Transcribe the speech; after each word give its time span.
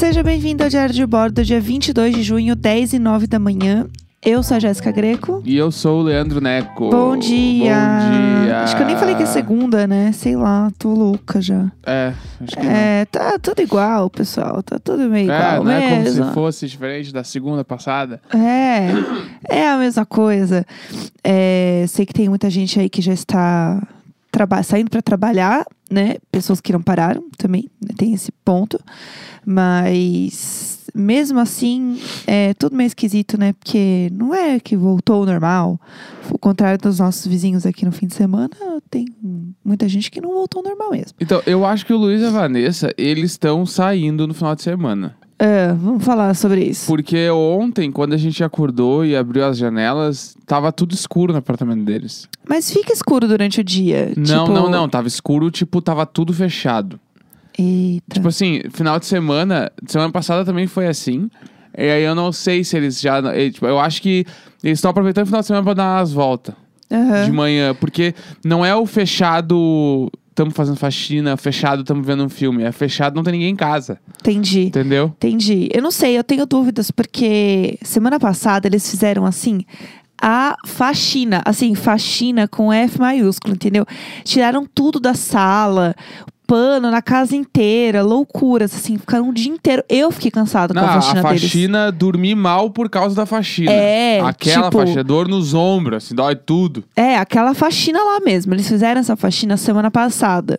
Seja 0.00 0.22
bem-vindo 0.22 0.62
ao 0.64 0.70
Diário 0.70 0.94
de 0.94 1.04
Bordo, 1.04 1.44
dia 1.44 1.60
22 1.60 2.14
de 2.14 2.22
junho, 2.22 2.56
10 2.56 2.94
e 2.94 2.98
9 2.98 3.26
da 3.26 3.38
manhã. 3.38 3.86
Eu 4.24 4.42
sou 4.42 4.56
a 4.56 4.60
Jéssica 4.60 4.90
Greco. 4.90 5.42
E 5.44 5.54
eu 5.54 5.70
sou 5.70 6.00
o 6.00 6.02
Leandro 6.04 6.40
Neco. 6.40 6.88
Bom 6.88 7.18
dia. 7.18 7.74
Bom 7.74 8.44
dia. 8.46 8.60
Acho 8.62 8.76
que 8.76 8.82
eu 8.82 8.86
nem 8.86 8.96
falei 8.96 9.14
que 9.14 9.24
é 9.24 9.26
segunda, 9.26 9.86
né? 9.86 10.10
Sei 10.12 10.34
lá, 10.34 10.72
tô 10.78 10.94
louca 10.94 11.42
já. 11.42 11.70
É, 11.84 12.14
acho 12.40 12.56
que 12.56 12.62
não. 12.64 12.70
É, 12.72 13.04
tá 13.04 13.38
tudo 13.38 13.60
igual, 13.60 14.08
pessoal. 14.08 14.62
Tá 14.62 14.78
tudo 14.78 15.02
meio 15.10 15.30
É, 15.30 15.34
igual 15.36 15.64
não 15.64 15.70
é 15.70 15.90
como 15.90 16.02
mesmo. 16.02 16.24
se 16.24 16.32
fosse 16.32 16.66
diferente 16.66 17.12
da 17.12 17.22
segunda 17.22 17.62
passada. 17.62 18.22
É, 18.34 18.88
é 19.54 19.68
a 19.68 19.76
mesma 19.76 20.06
coisa. 20.06 20.64
É, 21.22 21.84
sei 21.88 22.06
que 22.06 22.14
tem 22.14 22.26
muita 22.26 22.48
gente 22.48 22.80
aí 22.80 22.88
que 22.88 23.02
já 23.02 23.12
está 23.12 23.86
saindo 24.64 24.90
para 24.90 25.02
trabalhar, 25.02 25.66
né? 25.90 26.16
Pessoas 26.30 26.60
que 26.60 26.72
não 26.72 26.82
pararam 26.82 27.24
também, 27.36 27.68
né? 27.80 27.94
tem 27.96 28.14
esse 28.14 28.32
ponto. 28.44 28.78
Mas 29.44 30.80
mesmo 30.94 31.38
assim, 31.38 32.00
é 32.26 32.54
tudo 32.54 32.76
meio 32.76 32.86
esquisito, 32.86 33.38
né? 33.38 33.52
Porque 33.52 34.10
não 34.12 34.34
é 34.34 34.58
que 34.60 34.76
voltou 34.76 35.16
ao 35.16 35.26
normal. 35.26 35.80
Ao 36.30 36.38
contrário 36.38 36.78
dos 36.78 36.98
nossos 36.98 37.26
vizinhos 37.26 37.66
aqui 37.66 37.84
no 37.84 37.92
fim 37.92 38.06
de 38.06 38.14
semana, 38.14 38.50
tem 38.90 39.06
muita 39.64 39.88
gente 39.88 40.10
que 40.10 40.20
não 40.20 40.30
voltou 40.32 40.60
ao 40.60 40.68
normal 40.68 40.90
mesmo. 40.92 41.14
Então, 41.20 41.42
eu 41.46 41.64
acho 41.64 41.84
que 41.84 41.92
o 41.92 41.96
Luiz 41.96 42.20
e 42.20 42.26
a 42.26 42.30
Vanessa, 42.30 42.92
eles 42.96 43.32
estão 43.32 43.64
saindo 43.66 44.26
no 44.26 44.34
final 44.34 44.54
de 44.54 44.62
semana. 44.62 45.16
É, 45.42 45.72
vamos 45.72 46.04
falar 46.04 46.34
sobre 46.34 46.64
isso. 46.64 46.86
Porque 46.86 47.30
ontem, 47.30 47.90
quando 47.90 48.12
a 48.12 48.18
gente 48.18 48.44
acordou 48.44 49.06
e 49.06 49.16
abriu 49.16 49.42
as 49.46 49.56
janelas, 49.56 50.36
tava 50.44 50.70
tudo 50.70 50.92
escuro 50.92 51.32
no 51.32 51.38
apartamento 51.38 51.82
deles. 51.82 52.28
Mas 52.46 52.70
fica 52.70 52.92
escuro 52.92 53.26
durante 53.26 53.58
o 53.58 53.64
dia. 53.64 54.12
Não, 54.14 54.44
tipo... 54.44 54.52
não, 54.52 54.68
não. 54.68 54.86
Tava 54.86 55.08
escuro, 55.08 55.50
tipo, 55.50 55.80
tava 55.80 56.04
tudo 56.04 56.34
fechado. 56.34 57.00
Eita. 57.58 58.16
Tipo 58.16 58.28
assim, 58.28 58.60
final 58.70 59.00
de 59.00 59.06
semana, 59.06 59.72
semana 59.86 60.12
passada 60.12 60.44
também 60.44 60.66
foi 60.66 60.86
assim. 60.86 61.30
E 61.76 61.90
aí 61.90 62.02
eu 62.02 62.14
não 62.14 62.32
sei 62.32 62.62
se 62.62 62.76
eles 62.76 63.00
já. 63.00 63.22
tipo, 63.50 63.66
eu 63.66 63.80
acho 63.80 64.02
que 64.02 64.26
eles 64.62 64.76
estão 64.76 64.90
aproveitando 64.90 65.24
o 65.24 65.26
final 65.26 65.40
de 65.40 65.46
semana 65.46 65.64
pra 65.64 65.72
dar 65.72 65.98
umas 66.00 66.12
voltas 66.12 66.54
Aham. 66.92 67.24
de 67.24 67.32
manhã. 67.32 67.74
Porque 67.74 68.14
não 68.44 68.62
é 68.62 68.76
o 68.76 68.84
fechado, 68.84 70.12
estamos 70.30 70.54
fazendo 70.54 70.76
faxina, 70.76 71.36
fechado, 71.36 71.82
estamos 71.82 72.06
vendo 72.06 72.24
um 72.24 72.28
filme. 72.28 72.62
É 72.62 72.72
fechado, 72.72 73.14
não 73.14 73.22
tem 73.22 73.32
ninguém 73.32 73.50
em 73.50 73.56
casa. 73.56 74.00
Entendi. 74.20 74.66
Entendeu? 74.66 75.06
Entendi. 75.16 75.68
Eu 75.72 75.82
não 75.82 75.90
sei, 75.90 76.16
eu 76.16 76.24
tenho 76.24 76.46
dúvidas, 76.46 76.90
porque 76.90 77.78
semana 77.82 78.18
passada 78.18 78.66
eles 78.66 78.88
fizeram 78.88 79.26
assim. 79.26 79.64
A 80.22 80.54
faxina, 80.66 81.40
assim, 81.46 81.74
faxina 81.74 82.46
com 82.46 82.70
F 82.70 82.98
maiúsculo, 83.00 83.54
entendeu? 83.54 83.86
Tiraram 84.22 84.66
tudo 84.66 85.00
da 85.00 85.14
sala, 85.14 85.94
pano 86.50 86.90
na 86.90 87.00
casa 87.00 87.36
inteira, 87.36 88.02
loucuras, 88.02 88.74
assim, 88.74 88.98
ficaram 88.98 89.28
um 89.28 89.32
dia 89.32 89.52
inteiro. 89.52 89.84
Eu 89.88 90.10
fiquei 90.10 90.32
cansada 90.32 90.74
com 90.74 90.80
a 90.80 90.88
faxina, 90.94 91.20
a 91.20 91.22
deles. 91.22 91.42
faxina, 91.42 91.92
dormi 91.92 92.34
mal 92.34 92.70
por 92.70 92.90
causa 92.90 93.14
da 93.14 93.24
faxina. 93.24 93.70
É, 93.70 94.20
Aquela 94.20 94.64
tipo- 94.64 94.78
faxina, 94.80 95.04
dor 95.04 95.28
nos 95.28 95.54
ombros, 95.54 95.98
assim, 96.04 96.12
dói 96.14 96.34
tudo. 96.34 96.82
É, 96.96 97.16
aquela 97.16 97.54
faxina 97.54 98.00
lá 98.02 98.18
mesmo. 98.18 98.52
Eles 98.52 98.66
fizeram 98.66 99.00
essa 99.00 99.14
faxina 99.14 99.56
semana 99.56 99.92
passada. 99.92 100.58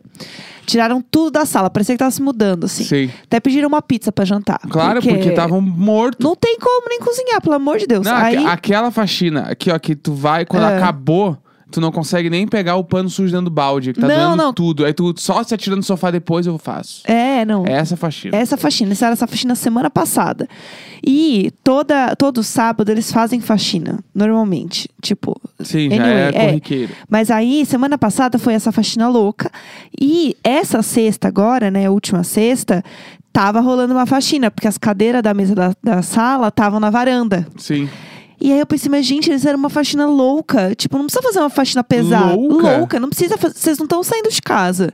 Tiraram 0.65 1.01
tudo 1.01 1.31
da 1.31 1.45
sala, 1.45 1.69
parecia 1.69 1.93
que 1.95 1.99
tava 1.99 2.11
se 2.11 2.21
mudando, 2.21 2.63
assim. 2.63 2.85
Sim. 2.85 3.09
Até 3.25 3.41
pediram 3.41 3.67
uma 3.67 3.81
pizza 3.81 4.13
pra 4.13 4.23
jantar. 4.23 4.59
Claro, 4.69 5.01
porque 5.01 5.27
estavam 5.27 5.59
mortos. 5.59 6.23
Não 6.25 6.37
tem 6.37 6.57
como 6.57 6.87
nem 6.87 6.99
cozinhar, 7.01 7.41
pelo 7.41 7.55
amor 7.55 7.77
de 7.79 7.85
Deus. 7.87 8.05
Não, 8.05 8.15
Aí, 8.15 8.37
aque- 8.37 8.47
aquela 8.47 8.91
faxina 8.91 9.41
aqui, 9.49 9.69
ó, 9.69 9.77
que 9.77 9.93
tu 9.93 10.13
vai, 10.13 10.45
quando 10.45 10.63
É. 10.63 10.77
acabou, 10.77 11.37
tu 11.71 11.81
não 11.81 11.91
consegue 11.91 12.29
nem 12.29 12.47
pegar 12.47 12.75
o 12.75 12.83
pano 12.83 13.09
sujo 13.09 13.31
dentro 13.31 13.45
do 13.45 13.51
balde, 13.51 13.93
que 13.93 13.99
tá 13.99 14.07
Não, 14.07 14.15
dando 14.31 14.37
não. 14.37 14.53
tudo. 14.53 14.85
Aí 14.85 14.93
tu 14.93 15.13
só 15.17 15.41
se 15.43 15.53
atira 15.53 15.75
no 15.75 15.83
sofá 15.83 16.11
depois 16.11 16.45
eu 16.45 16.57
faço. 16.57 17.01
É, 17.09 17.43
não. 17.45 17.65
É 17.65 17.73
essa 17.73 17.97
faxina. 17.97 18.35
Essa 18.37 18.57
faxina, 18.57 18.89
eles 18.89 18.97
fizeram 18.97 19.13
essa 19.13 19.27
faxina 19.27 19.55
semana 19.55 19.89
passada. 19.89 20.47
E 21.03 21.51
toda, 21.63 22.15
todo 22.15 22.43
sábado 22.43 22.89
eles 22.91 23.11
fazem 23.11 23.39
faxina, 23.39 23.99
normalmente. 24.13 24.89
Tipo. 25.01 25.39
Sim, 25.61 25.89
já 25.89 26.03
anyway, 26.03 26.21
é 26.33 26.45
corriqueiro. 26.47 26.93
Mas 27.09 27.31
aí, 27.31 27.65
semana 27.65 27.97
passada 27.97 28.37
foi 28.37 28.53
essa 28.53 28.71
faxina 28.71 29.07
louca. 29.07 29.49
E 29.99 30.35
essa 30.43 30.81
sexta 30.81 31.27
agora, 31.27 31.71
né, 31.71 31.87
a 31.87 31.91
última 31.91 32.23
sexta, 32.23 32.83
tava 33.33 33.61
rolando 33.61 33.93
uma 33.93 34.05
faxina, 34.05 34.51
porque 34.51 34.67
as 34.67 34.77
cadeiras 34.77 35.23
da 35.23 35.33
mesa 35.33 35.55
da, 35.55 35.73
da 35.83 36.01
sala 36.01 36.49
estavam 36.49 36.79
na 36.79 36.89
varanda. 36.89 37.47
Sim. 37.57 37.89
E 38.41 38.51
aí 38.51 38.59
eu 38.59 38.65
pensei, 38.65 38.89
mas 38.89 39.05
gente, 39.05 39.29
eles 39.29 39.45
eram 39.45 39.59
uma 39.59 39.69
faxina 39.69 40.07
louca. 40.07 40.73
Tipo, 40.73 40.97
não 40.97 41.05
precisa 41.05 41.21
fazer 41.21 41.39
uma 41.39 41.49
faxina 41.49 41.83
pesada. 41.83 42.35
Louca? 42.35 42.99
Não 42.99 43.07
precisa 43.07 43.37
fazer. 43.37 43.53
Vocês 43.53 43.77
não 43.77 43.85
estão 43.85 44.03
saindo 44.03 44.29
de 44.29 44.41
casa. 44.41 44.91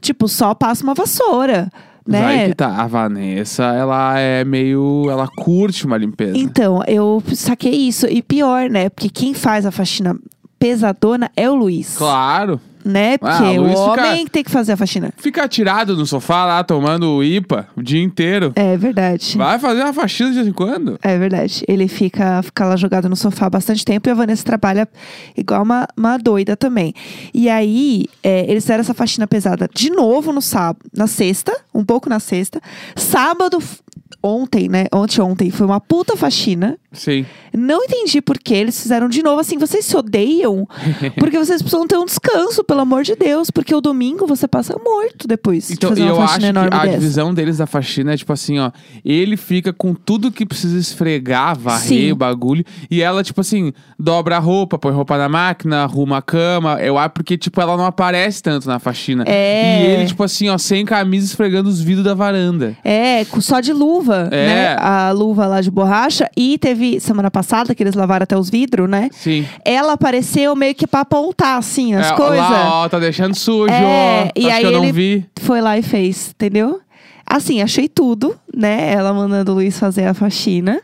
Tipo, 0.00 0.28
só 0.28 0.54
passa 0.54 0.84
uma 0.84 0.92
vassoura. 0.92 1.70
Né? 2.06 2.24
aí 2.24 2.48
que 2.48 2.54
tá. 2.54 2.76
A 2.76 2.86
Vanessa, 2.86 3.64
ela 3.64 4.18
é 4.18 4.44
meio. 4.44 5.06
Ela 5.08 5.26
curte 5.28 5.86
uma 5.86 5.96
limpeza. 5.96 6.36
Então, 6.36 6.82
eu 6.86 7.22
saquei 7.34 7.72
isso. 7.72 8.06
E 8.06 8.20
pior, 8.20 8.68
né? 8.68 8.90
Porque 8.90 9.08
quem 9.08 9.32
faz 9.32 9.64
a 9.64 9.70
faxina 9.70 10.14
pesadona 10.58 11.30
é 11.34 11.48
o 11.48 11.54
Luiz. 11.54 11.96
Claro. 11.96 12.60
Né? 12.84 13.14
Ah, 13.14 13.18
Porque 13.18 13.58
o 13.58 13.60
o 13.60 13.64
Luiz 13.64 13.78
fica- 13.78 13.90
homem 14.08 14.24
que 14.24 14.30
tem 14.30 14.42
que 14.42 14.50
fazer 14.50 14.72
a 14.72 14.76
faxina. 14.76 15.12
Fica 15.18 15.46
tirado 15.46 15.94
no 15.96 16.06
sofá 16.06 16.46
lá, 16.46 16.64
tomando 16.64 17.22
IPA 17.22 17.68
o 17.76 17.82
dia 17.82 18.02
inteiro. 18.02 18.52
É 18.56 18.76
verdade. 18.76 19.36
Vai 19.36 19.58
fazer 19.58 19.82
uma 19.82 19.92
faxina 19.92 20.30
de 20.30 20.36
vez 20.36 20.46
em 20.48 20.52
quando. 20.52 20.98
É 21.02 21.18
verdade. 21.18 21.62
Ele 21.68 21.86
fica, 21.88 22.42
fica 22.42 22.64
lá 22.64 22.76
jogado 22.76 23.08
no 23.08 23.16
sofá 23.16 23.46
há 23.46 23.50
bastante 23.50 23.84
tempo 23.84 24.08
e 24.08 24.10
a 24.10 24.14
Vanessa 24.14 24.44
trabalha 24.44 24.88
igual 25.36 25.62
uma, 25.62 25.86
uma 25.96 26.16
doida 26.16 26.56
também. 26.56 26.94
E 27.34 27.48
aí, 27.50 28.06
é, 28.22 28.50
eles 28.50 28.64
fizeram 28.64 28.80
essa 28.80 28.94
faxina 28.94 29.26
pesada 29.26 29.68
de 29.74 29.90
novo 29.90 30.32
no 30.32 30.40
sábado, 30.40 30.78
na 30.96 31.06
sexta, 31.06 31.52
um 31.74 31.84
pouco 31.84 32.08
na 32.08 32.18
sexta. 32.18 32.60
Sábado, 32.96 33.60
f- 33.60 33.78
ontem, 34.22 34.68
né? 34.68 34.86
Ontem, 34.92 35.20
ontem, 35.20 35.50
foi 35.50 35.66
uma 35.66 35.80
puta 35.80 36.16
faxina. 36.16 36.78
Sim. 36.92 37.24
Não 37.54 37.84
entendi 37.84 38.20
por 38.20 38.36
que 38.38 38.52
eles 38.52 38.80
fizeram 38.80 39.08
de 39.08 39.22
novo 39.22 39.40
assim. 39.40 39.56
Vocês 39.58 39.84
se 39.84 39.96
odeiam? 39.96 40.66
Porque 41.18 41.38
vocês 41.38 41.62
precisam 41.62 41.86
ter 41.86 41.96
um 41.96 42.04
descanso, 42.04 42.64
pelo 42.64 42.80
amor 42.80 43.04
de 43.04 43.14
Deus. 43.14 43.48
Porque 43.50 43.72
o 43.74 43.80
domingo 43.80 44.26
você 44.26 44.48
passa 44.48 44.74
morto 44.84 45.28
depois 45.28 45.70
Então, 45.70 45.94
de 45.94 46.00
eu 46.02 46.20
acho 46.20 46.40
que 46.40 46.46
a 46.46 46.52
dessa. 46.52 46.88
divisão 46.88 47.32
deles 47.32 47.58
da 47.58 47.66
faxina 47.66 48.14
é 48.14 48.16
tipo 48.16 48.32
assim, 48.32 48.58
ó. 48.58 48.72
Ele 49.04 49.36
fica 49.36 49.72
com 49.72 49.94
tudo 49.94 50.32
que 50.32 50.44
precisa 50.44 50.76
esfregar, 50.78 51.56
varrer 51.58 51.80
Sim. 51.86 52.12
o 52.12 52.16
bagulho. 52.16 52.64
E 52.90 53.00
ela, 53.02 53.22
tipo 53.22 53.40
assim, 53.40 53.72
dobra 53.98 54.36
a 54.36 54.40
roupa, 54.40 54.76
põe 54.78 54.92
roupa 54.92 55.16
na 55.16 55.28
máquina, 55.28 55.84
arruma 55.84 56.18
a 56.18 56.22
cama. 56.22 56.80
Eu 56.80 56.98
acho 56.98 57.10
porque, 57.10 57.38
tipo, 57.38 57.60
ela 57.60 57.76
não 57.76 57.84
aparece 57.86 58.42
tanto 58.42 58.66
na 58.66 58.78
faxina. 58.80 59.24
É. 59.28 59.82
E 59.82 59.86
ele, 59.92 60.06
tipo 60.06 60.22
assim, 60.24 60.48
ó, 60.48 60.58
sem 60.58 60.84
camisa, 60.84 61.26
esfregando 61.26 61.68
os 61.68 61.80
vidros 61.80 62.04
da 62.04 62.14
varanda. 62.14 62.76
É, 62.84 63.24
só 63.40 63.60
de 63.60 63.72
luva, 63.72 64.28
É. 64.32 64.46
né? 64.46 64.76
A 64.80 65.12
luva 65.12 65.46
lá 65.46 65.60
de 65.60 65.70
borracha. 65.70 66.28
E 66.36 66.58
teve 66.58 66.79
semana 67.00 67.30
passada 67.30 67.74
que 67.74 67.82
eles 67.82 67.94
lavaram 67.94 68.22
até 68.24 68.36
os 68.36 68.48
vidros, 68.48 68.88
né? 68.88 69.08
Sim. 69.12 69.46
Ela 69.64 69.92
apareceu 69.94 70.54
meio 70.56 70.74
que 70.74 70.86
pra 70.86 71.00
apontar, 71.00 71.58
assim, 71.58 71.94
as 71.94 72.10
É, 72.10 72.14
coisas. 72.14 72.38
Lá, 72.38 72.82
ó, 72.84 72.88
tá 72.88 72.98
deixando 72.98 73.34
sujo, 73.34 73.72
É, 73.72 74.24
ó. 74.26 74.30
e 74.40 74.46
Acho 74.46 74.54
aí 74.56 74.60
que 74.62 74.66
eu 74.66 74.72
não 74.72 74.84
ele- 74.84 74.92
vi. 74.92 75.26
Foi 75.40 75.60
lá 75.60 75.76
e 75.78 75.82
fez, 75.82 76.30
entendeu? 76.30 76.80
Assim, 77.26 77.60
achei 77.62 77.88
tudo, 77.88 78.34
né? 78.54 78.92
Ela 78.92 79.12
mandando 79.12 79.52
o 79.52 79.54
Luiz 79.56 79.78
fazer 79.78 80.06
a 80.06 80.14
faxina. 80.14 80.80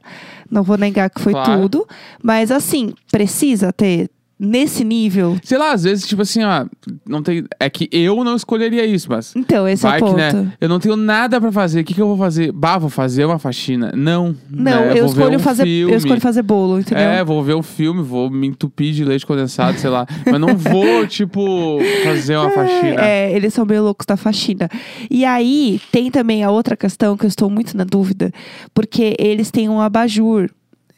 Não 0.48 0.62
vou 0.62 0.78
negar 0.78 1.10
que 1.10 1.20
foi 1.20 1.32
Claro. 1.32 1.62
tudo. 1.62 1.86
Mas 2.22 2.52
assim, 2.52 2.92
precisa 3.10 3.72
ter 3.72 4.08
nesse 4.38 4.84
nível. 4.84 5.36
Sei 5.42 5.56
lá, 5.56 5.72
às 5.72 5.84
vezes, 5.84 6.06
tipo 6.06 6.22
assim, 6.22 6.42
ó, 6.44 6.66
não 7.08 7.22
tem. 7.22 7.44
É 7.58 7.68
que 7.70 7.88
eu 7.90 8.22
não 8.22 8.36
escolheria 8.36 8.84
isso, 8.84 9.08
mas. 9.10 9.34
Então, 9.34 9.66
esse 9.66 9.82
Vai 9.82 9.98
é 9.98 10.02
o 10.02 10.04
que, 10.04 10.10
ponto. 10.10 10.16
né? 10.16 10.52
Eu 10.60 10.68
não 10.68 10.78
tenho 10.78 10.96
nada 10.96 11.40
pra 11.40 11.50
fazer. 11.50 11.80
O 11.80 11.84
que, 11.84 11.94
que 11.94 12.00
eu 12.00 12.06
vou 12.06 12.18
fazer? 12.18 12.52
Bah, 12.52 12.78
vou 12.78 12.90
fazer 12.90 13.24
uma 13.24 13.38
faxina. 13.38 13.92
Não. 13.94 14.36
Não, 14.50 14.64
né? 14.64 14.90
eu 14.90 14.94
ver 14.94 15.04
escolho 15.06 15.36
um 15.36 15.40
fazer. 15.42 15.64
filme. 15.64 15.92
Eu 15.92 15.98
escolho 15.98 16.20
fazer 16.20 16.42
bolo, 16.42 16.80
entendeu? 16.80 17.04
É, 17.04 17.24
vou 17.24 17.42
ver 17.42 17.54
um 17.54 17.62
filme, 17.62 18.02
vou 18.02 18.30
me 18.30 18.46
entupir 18.48 18.92
de 18.92 19.04
leite 19.04 19.26
condensado, 19.26 19.78
sei 19.78 19.90
lá. 19.90 20.06
Mas 20.24 20.40
não 20.40 20.56
vou, 20.56 21.06
tipo, 21.08 21.78
fazer 22.04 22.36
uma 22.36 22.50
faxina. 22.50 23.00
É, 23.00 23.32
eles 23.32 23.54
são 23.54 23.64
meio 23.64 23.82
loucos 23.82 24.06
da 24.06 24.16
faxina. 24.16 24.68
E 25.10 25.24
aí, 25.24 25.80
tem 25.90 26.10
também 26.10 26.44
a 26.44 26.50
outra 26.50 26.76
questão 26.76 27.16
que 27.16 27.24
eu 27.24 27.28
estou 27.28 27.48
muito 27.48 27.76
na 27.76 27.84
dúvida, 27.84 28.30
porque 28.74 29.16
eles 29.18 29.50
têm 29.50 29.68
um 29.68 29.80
abajur. 29.80 30.50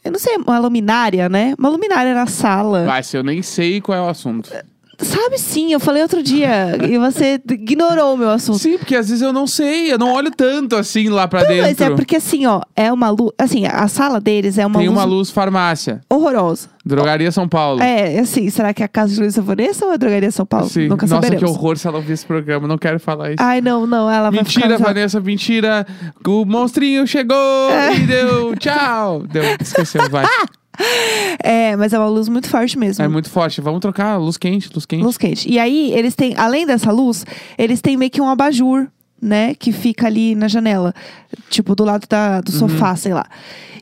Eu 0.04 0.12
não 0.12 0.18
sei, 0.18 0.36
uma 0.36 0.58
luminária, 0.58 1.28
né? 1.28 1.54
Uma 1.58 1.68
luminária 1.68 2.14
na 2.14 2.26
sala. 2.26 2.84
Vai, 2.84 3.02
se 3.02 3.16
eu 3.16 3.22
nem 3.22 3.42
sei 3.42 3.80
qual 3.80 3.98
é 3.98 4.00
o 4.02 4.08
assunto. 4.08 4.50
Sabe 5.00 5.38
sim, 5.38 5.72
eu 5.72 5.78
falei 5.78 6.02
outro 6.02 6.22
dia 6.22 6.76
e 6.88 6.98
você 6.98 7.40
ignorou 7.50 8.14
o 8.14 8.16
meu 8.16 8.30
assunto. 8.30 8.58
Sim, 8.58 8.78
porque 8.78 8.96
às 8.96 9.08
vezes 9.08 9.22
eu 9.22 9.32
não 9.32 9.46
sei, 9.46 9.92
eu 9.92 9.98
não 9.98 10.12
olho 10.12 10.30
tanto 10.30 10.74
assim 10.74 11.08
lá 11.08 11.28
pra 11.28 11.42
Não, 11.42 11.48
dentro. 11.48 11.62
mas 11.62 11.80
é 11.80 11.90
porque 11.90 12.16
assim, 12.16 12.46
ó, 12.46 12.60
é 12.74 12.92
uma 12.92 13.08
luz. 13.10 13.30
Assim, 13.38 13.64
a 13.64 13.86
sala 13.86 14.20
deles 14.20 14.58
é 14.58 14.66
uma 14.66 14.78
Tem 14.80 14.88
luz 14.88 14.98
uma 14.98 15.04
luz 15.04 15.30
farmácia. 15.30 16.00
horrorosa. 16.10 16.68
Drogaria 16.84 17.30
São 17.30 17.46
Paulo. 17.48 17.80
É, 17.82 18.18
assim, 18.18 18.48
será 18.50 18.72
que 18.74 18.82
é 18.82 18.86
a 18.86 18.88
casa 18.88 19.12
de 19.14 19.20
Luiz 19.20 19.36
Vanessa 19.36 19.84
ou 19.86 19.92
a 19.92 19.96
drogaria 19.96 20.30
São 20.32 20.46
Paulo? 20.46 20.68
Sim. 20.68 20.88
Nunca 20.88 21.06
Nossa, 21.06 21.20
que 21.20 21.26
saberemos. 21.28 21.50
horror 21.56 21.76
se 21.76 21.86
ela 21.86 21.96
ouvir 21.98 22.14
esse 22.14 22.26
programa. 22.26 22.66
Não 22.66 22.78
quero 22.78 22.98
falar 22.98 23.28
isso. 23.32 23.36
Ai, 23.42 23.60
não, 23.60 23.86
não, 23.86 24.10
ela 24.10 24.30
vai 24.30 24.40
Mentira. 24.40 24.78
Vanessa, 24.78 25.20
mentira. 25.20 25.86
O 26.26 26.44
monstrinho 26.44 27.06
chegou 27.06 27.36
e 27.94 28.00
deu 28.06 28.56
tchau. 28.56 29.22
Deu, 29.30 29.42
esqueceu, 29.60 30.08
vai. 30.10 30.24
É, 31.42 31.76
mas 31.76 31.92
é 31.92 31.98
uma 31.98 32.08
luz 32.08 32.28
muito 32.28 32.48
forte 32.48 32.78
mesmo. 32.78 33.04
É 33.04 33.08
muito 33.08 33.30
forte. 33.30 33.60
Vamos 33.60 33.80
trocar 33.80 34.16
luz 34.16 34.36
quente, 34.36 34.70
luz 34.72 34.86
quente. 34.86 35.02
Luz 35.02 35.18
quente. 35.18 35.48
E 35.48 35.58
aí, 35.58 35.92
eles 35.92 36.14
têm, 36.14 36.34
além 36.36 36.66
dessa 36.66 36.90
luz, 36.90 37.24
eles 37.56 37.80
têm 37.80 37.96
meio 37.96 38.10
que 38.10 38.20
um 38.20 38.28
abajur 38.28 38.88
né? 39.20 39.54
Que 39.54 39.72
fica 39.72 40.06
ali 40.06 40.34
na 40.34 40.48
janela. 40.48 40.94
Tipo, 41.50 41.74
do 41.74 41.84
lado 41.84 42.06
da, 42.08 42.40
do 42.40 42.50
sofá, 42.50 42.94
sei 42.96 43.14
lá. 43.14 43.26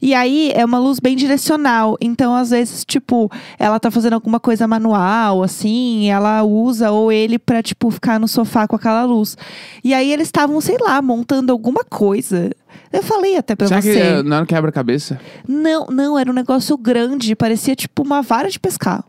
E 0.00 0.14
aí 0.14 0.52
é 0.54 0.64
uma 0.64 0.78
luz 0.78 1.00
bem 1.00 1.16
direcional. 1.16 1.96
Então, 2.00 2.34
às 2.34 2.50
vezes, 2.50 2.84
tipo, 2.84 3.30
ela 3.58 3.80
tá 3.80 3.90
fazendo 3.90 4.12
alguma 4.12 4.38
coisa 4.38 4.66
manual, 4.66 5.42
assim, 5.42 6.10
ela 6.10 6.42
usa 6.42 6.90
ou 6.90 7.10
ele 7.10 7.38
pra, 7.38 7.62
tipo, 7.62 7.90
ficar 7.90 8.20
no 8.20 8.28
sofá 8.28 8.66
com 8.66 8.76
aquela 8.76 9.04
luz. 9.04 9.36
E 9.82 9.94
aí 9.94 10.12
eles 10.12 10.28
estavam, 10.28 10.60
sei 10.60 10.76
lá, 10.80 11.00
montando 11.00 11.52
alguma 11.52 11.84
coisa. 11.84 12.50
Eu 12.92 13.02
falei 13.02 13.36
até 13.36 13.54
pra 13.54 13.66
Será 13.66 13.80
você. 13.80 13.92
que 13.92 13.98
é, 13.98 14.22
não 14.22 14.36
era 14.36 14.44
um 14.44 14.46
quebra-cabeça? 14.46 15.20
Não, 15.46 15.86
não, 15.86 16.18
era 16.18 16.30
um 16.30 16.34
negócio 16.34 16.76
grande, 16.76 17.34
parecia 17.34 17.74
tipo 17.74 18.02
uma 18.02 18.22
vara 18.22 18.48
de 18.48 18.60
pescar. 18.60 19.04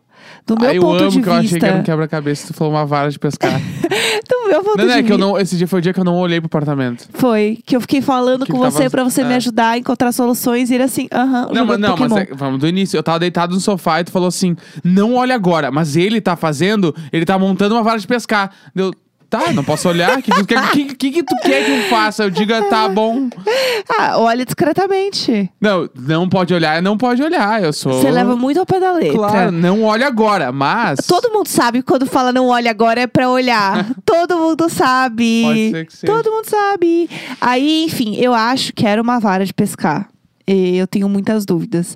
Do 0.47 0.55
meu 0.59 0.69
Ah, 0.69 0.73
eu 0.73 0.81
ponto 0.81 1.01
amo 1.03 1.11
de 1.11 1.21
que 1.21 1.27
eu 1.29 1.33
achei 1.33 1.59
que 1.59 1.65
era 1.65 1.73
um 1.73 1.77
vista. 1.79 1.91
quebra-cabeça. 1.91 2.47
Tu 2.47 2.53
falou 2.53 2.73
uma 2.73 2.85
vara 2.85 3.11
de 3.11 3.19
pescar. 3.19 3.59
Do 4.29 4.47
meu 4.49 4.63
ponto 4.63 4.77
não, 4.77 4.85
não, 4.85 4.94
de 4.94 4.99
é 4.99 5.03
que 5.03 5.11
eu 5.11 5.17
vista. 5.17 5.31
não, 5.31 5.38
esse 5.38 5.57
dia 5.57 5.67
foi 5.67 5.79
o 5.79 5.81
dia 5.81 5.94
que 5.94 5.99
eu 5.99 6.03
não 6.03 6.15
olhei 6.15 6.39
pro 6.39 6.47
apartamento. 6.47 7.07
Foi, 7.13 7.59
que 7.65 7.75
eu 7.75 7.81
fiquei 7.81 8.01
falando 8.01 8.45
Que 8.45 8.51
com 8.51 8.59
tava- 8.59 8.71
você 8.71 8.89
pra 8.89 9.03
você 9.03 9.23
me 9.23 9.33
é. 9.33 9.35
ajudar 9.38 9.69
a 9.71 9.77
encontrar 9.77 10.11
soluções 10.11 10.69
e 10.71 10.75
ele 10.75 10.83
assim, 10.83 11.07
aham, 11.13 11.49
Não, 11.53 11.65
mas, 11.65 11.79
não, 11.79 11.97
mas 11.97 12.11
é- 12.15 12.29
vamos 12.33 12.59
do 12.59 12.67
início. 12.67 12.97
Eu 12.97 13.03
tava 13.03 13.19
deitado 13.19 13.53
no 13.53 13.59
sofá 13.59 13.99
e 13.99 14.03
tu 14.05 14.11
falou 14.11 14.27
assim: 14.29 14.55
não 14.83 15.15
olha 15.15 15.35
agora, 15.35 15.69
mas 15.71 15.95
ele 15.95 16.19
tá 16.21 16.35
fazendo, 16.35 16.95
ele 17.11 17.25
tá 17.25 17.38
montando 17.38 17.75
uma 17.75 17.83
vara 17.83 17.99
de 17.99 18.07
pescar. 18.07 18.51
Deu. 18.73 18.91
Tá, 19.29 19.51
não 19.51 19.63
posso 19.63 19.89
olhar. 19.89 20.18
O 20.18 20.21
que, 20.21 20.31
tu 20.31 20.45
quer- 20.45 20.71
que, 20.71 20.85
que, 20.95 21.12
que 21.12 21.24
tu 21.24 21.35
quer 21.44 21.65
que 21.65 21.71
eu 21.71 21.89
faça? 21.89 22.24
Eu 22.24 22.29
diga, 22.29 22.62
tá 22.63 22.88
bom. 22.88 23.27
Ah, 24.00 24.18
olha 24.18 24.45
discretamente. 24.45 25.50
Não, 25.59 25.89
não 25.95 26.29
pode 26.29 26.53
olhar, 26.53 26.81
não 26.81 26.97
pode 26.97 27.21
olhar. 27.21 27.62
Eu 27.62 27.74
sou. 27.74 27.94
Você 27.94 28.09
leva 28.09 28.35
muito 28.35 28.59
ao 28.59 28.65
pé 28.65 28.79
da 28.79 28.91
letra. 28.94 29.13
Claro, 29.18 29.51
não 29.51 29.83
olha 29.83 30.07
agora, 30.07 30.51
mas. 30.51 31.00
Todo 31.06 31.29
mundo 31.31 31.47
sabe 31.47 31.79
que 31.79 31.85
quando 31.85 32.06
fala 32.06 32.31
não 32.31 32.47
olha 32.47 32.71
agora 32.71 33.01
é 33.01 33.07
pra 33.07 33.29
olhar. 33.29 33.85
Todo 34.06 34.38
mundo 34.38 34.69
sabe. 34.69 35.41
Pode 35.44 35.71
ser 35.71 35.85
que 35.88 35.97
seja. 35.97 36.13
Todo 36.13 36.31
mundo 36.31 36.45
sabe. 36.45 37.09
Aí, 37.41 37.83
enfim, 37.85 38.15
eu 38.18 38.33
acho 38.33 38.71
que 38.73 38.85
era 38.88 39.01
uma 39.01 39.19
vara 39.19 39.45
de 39.45 39.53
pescar. 39.53 40.07
E 40.47 40.77
Eu 40.77 40.88
tenho 40.88 41.09
muitas 41.09 41.45
dúvidas. 41.45 41.95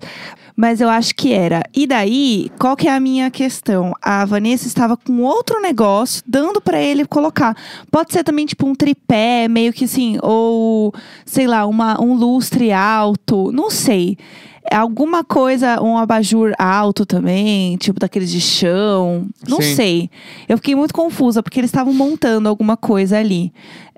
Mas 0.56 0.82
eu 0.82 0.90
acho 0.90 1.16
que 1.16 1.32
era. 1.34 1.64
E 1.74 1.88
daí, 1.88 2.52
qual 2.60 2.76
que 2.76 2.88
é 2.88 2.92
a 2.92 3.00
minha 3.00 3.32
questão? 3.32 3.94
A 4.02 4.26
Vanessa 4.26 4.68
estava 4.68 4.98
com 4.98 5.22
outro 5.22 5.62
negócio, 5.62 6.22
dando 6.28 6.60
pra 6.60 6.80
ele 6.82 7.06
colocar. 7.06 7.56
Pode 7.90 8.12
ser 8.12 8.24
também 8.24 8.46
tipo 8.46 8.68
um 8.68 8.76
tripé, 8.76 9.48
meio 9.48 9.72
que 9.72 9.86
assim, 9.86 10.18
ou 10.22 10.94
sei 11.26 11.48
lá, 11.48 11.66
uma, 11.66 12.00
um 12.02 12.14
lustre 12.14 12.72
alto, 12.72 13.52
não 13.52 13.70
sei. 13.70 14.18
Alguma 14.70 15.24
coisa, 15.24 15.82
um 15.82 15.98
abajur 15.98 16.54
alto 16.60 17.06
também, 17.06 17.76
tipo 17.78 18.00
daqueles 18.00 18.30
de 18.30 18.40
chão. 18.40 19.28
Não 19.48 19.62
Sim. 19.62 19.76
sei. 19.76 20.10
Eu 20.48 20.58
fiquei 20.58 20.76
muito 20.76 20.94
confusa, 20.94 21.42
porque 21.42 21.60
eles 21.60 21.70
estavam 21.70 21.94
montando 21.94 22.48
alguma 22.48 22.78
coisa 22.78 23.18
ali. 23.18 23.52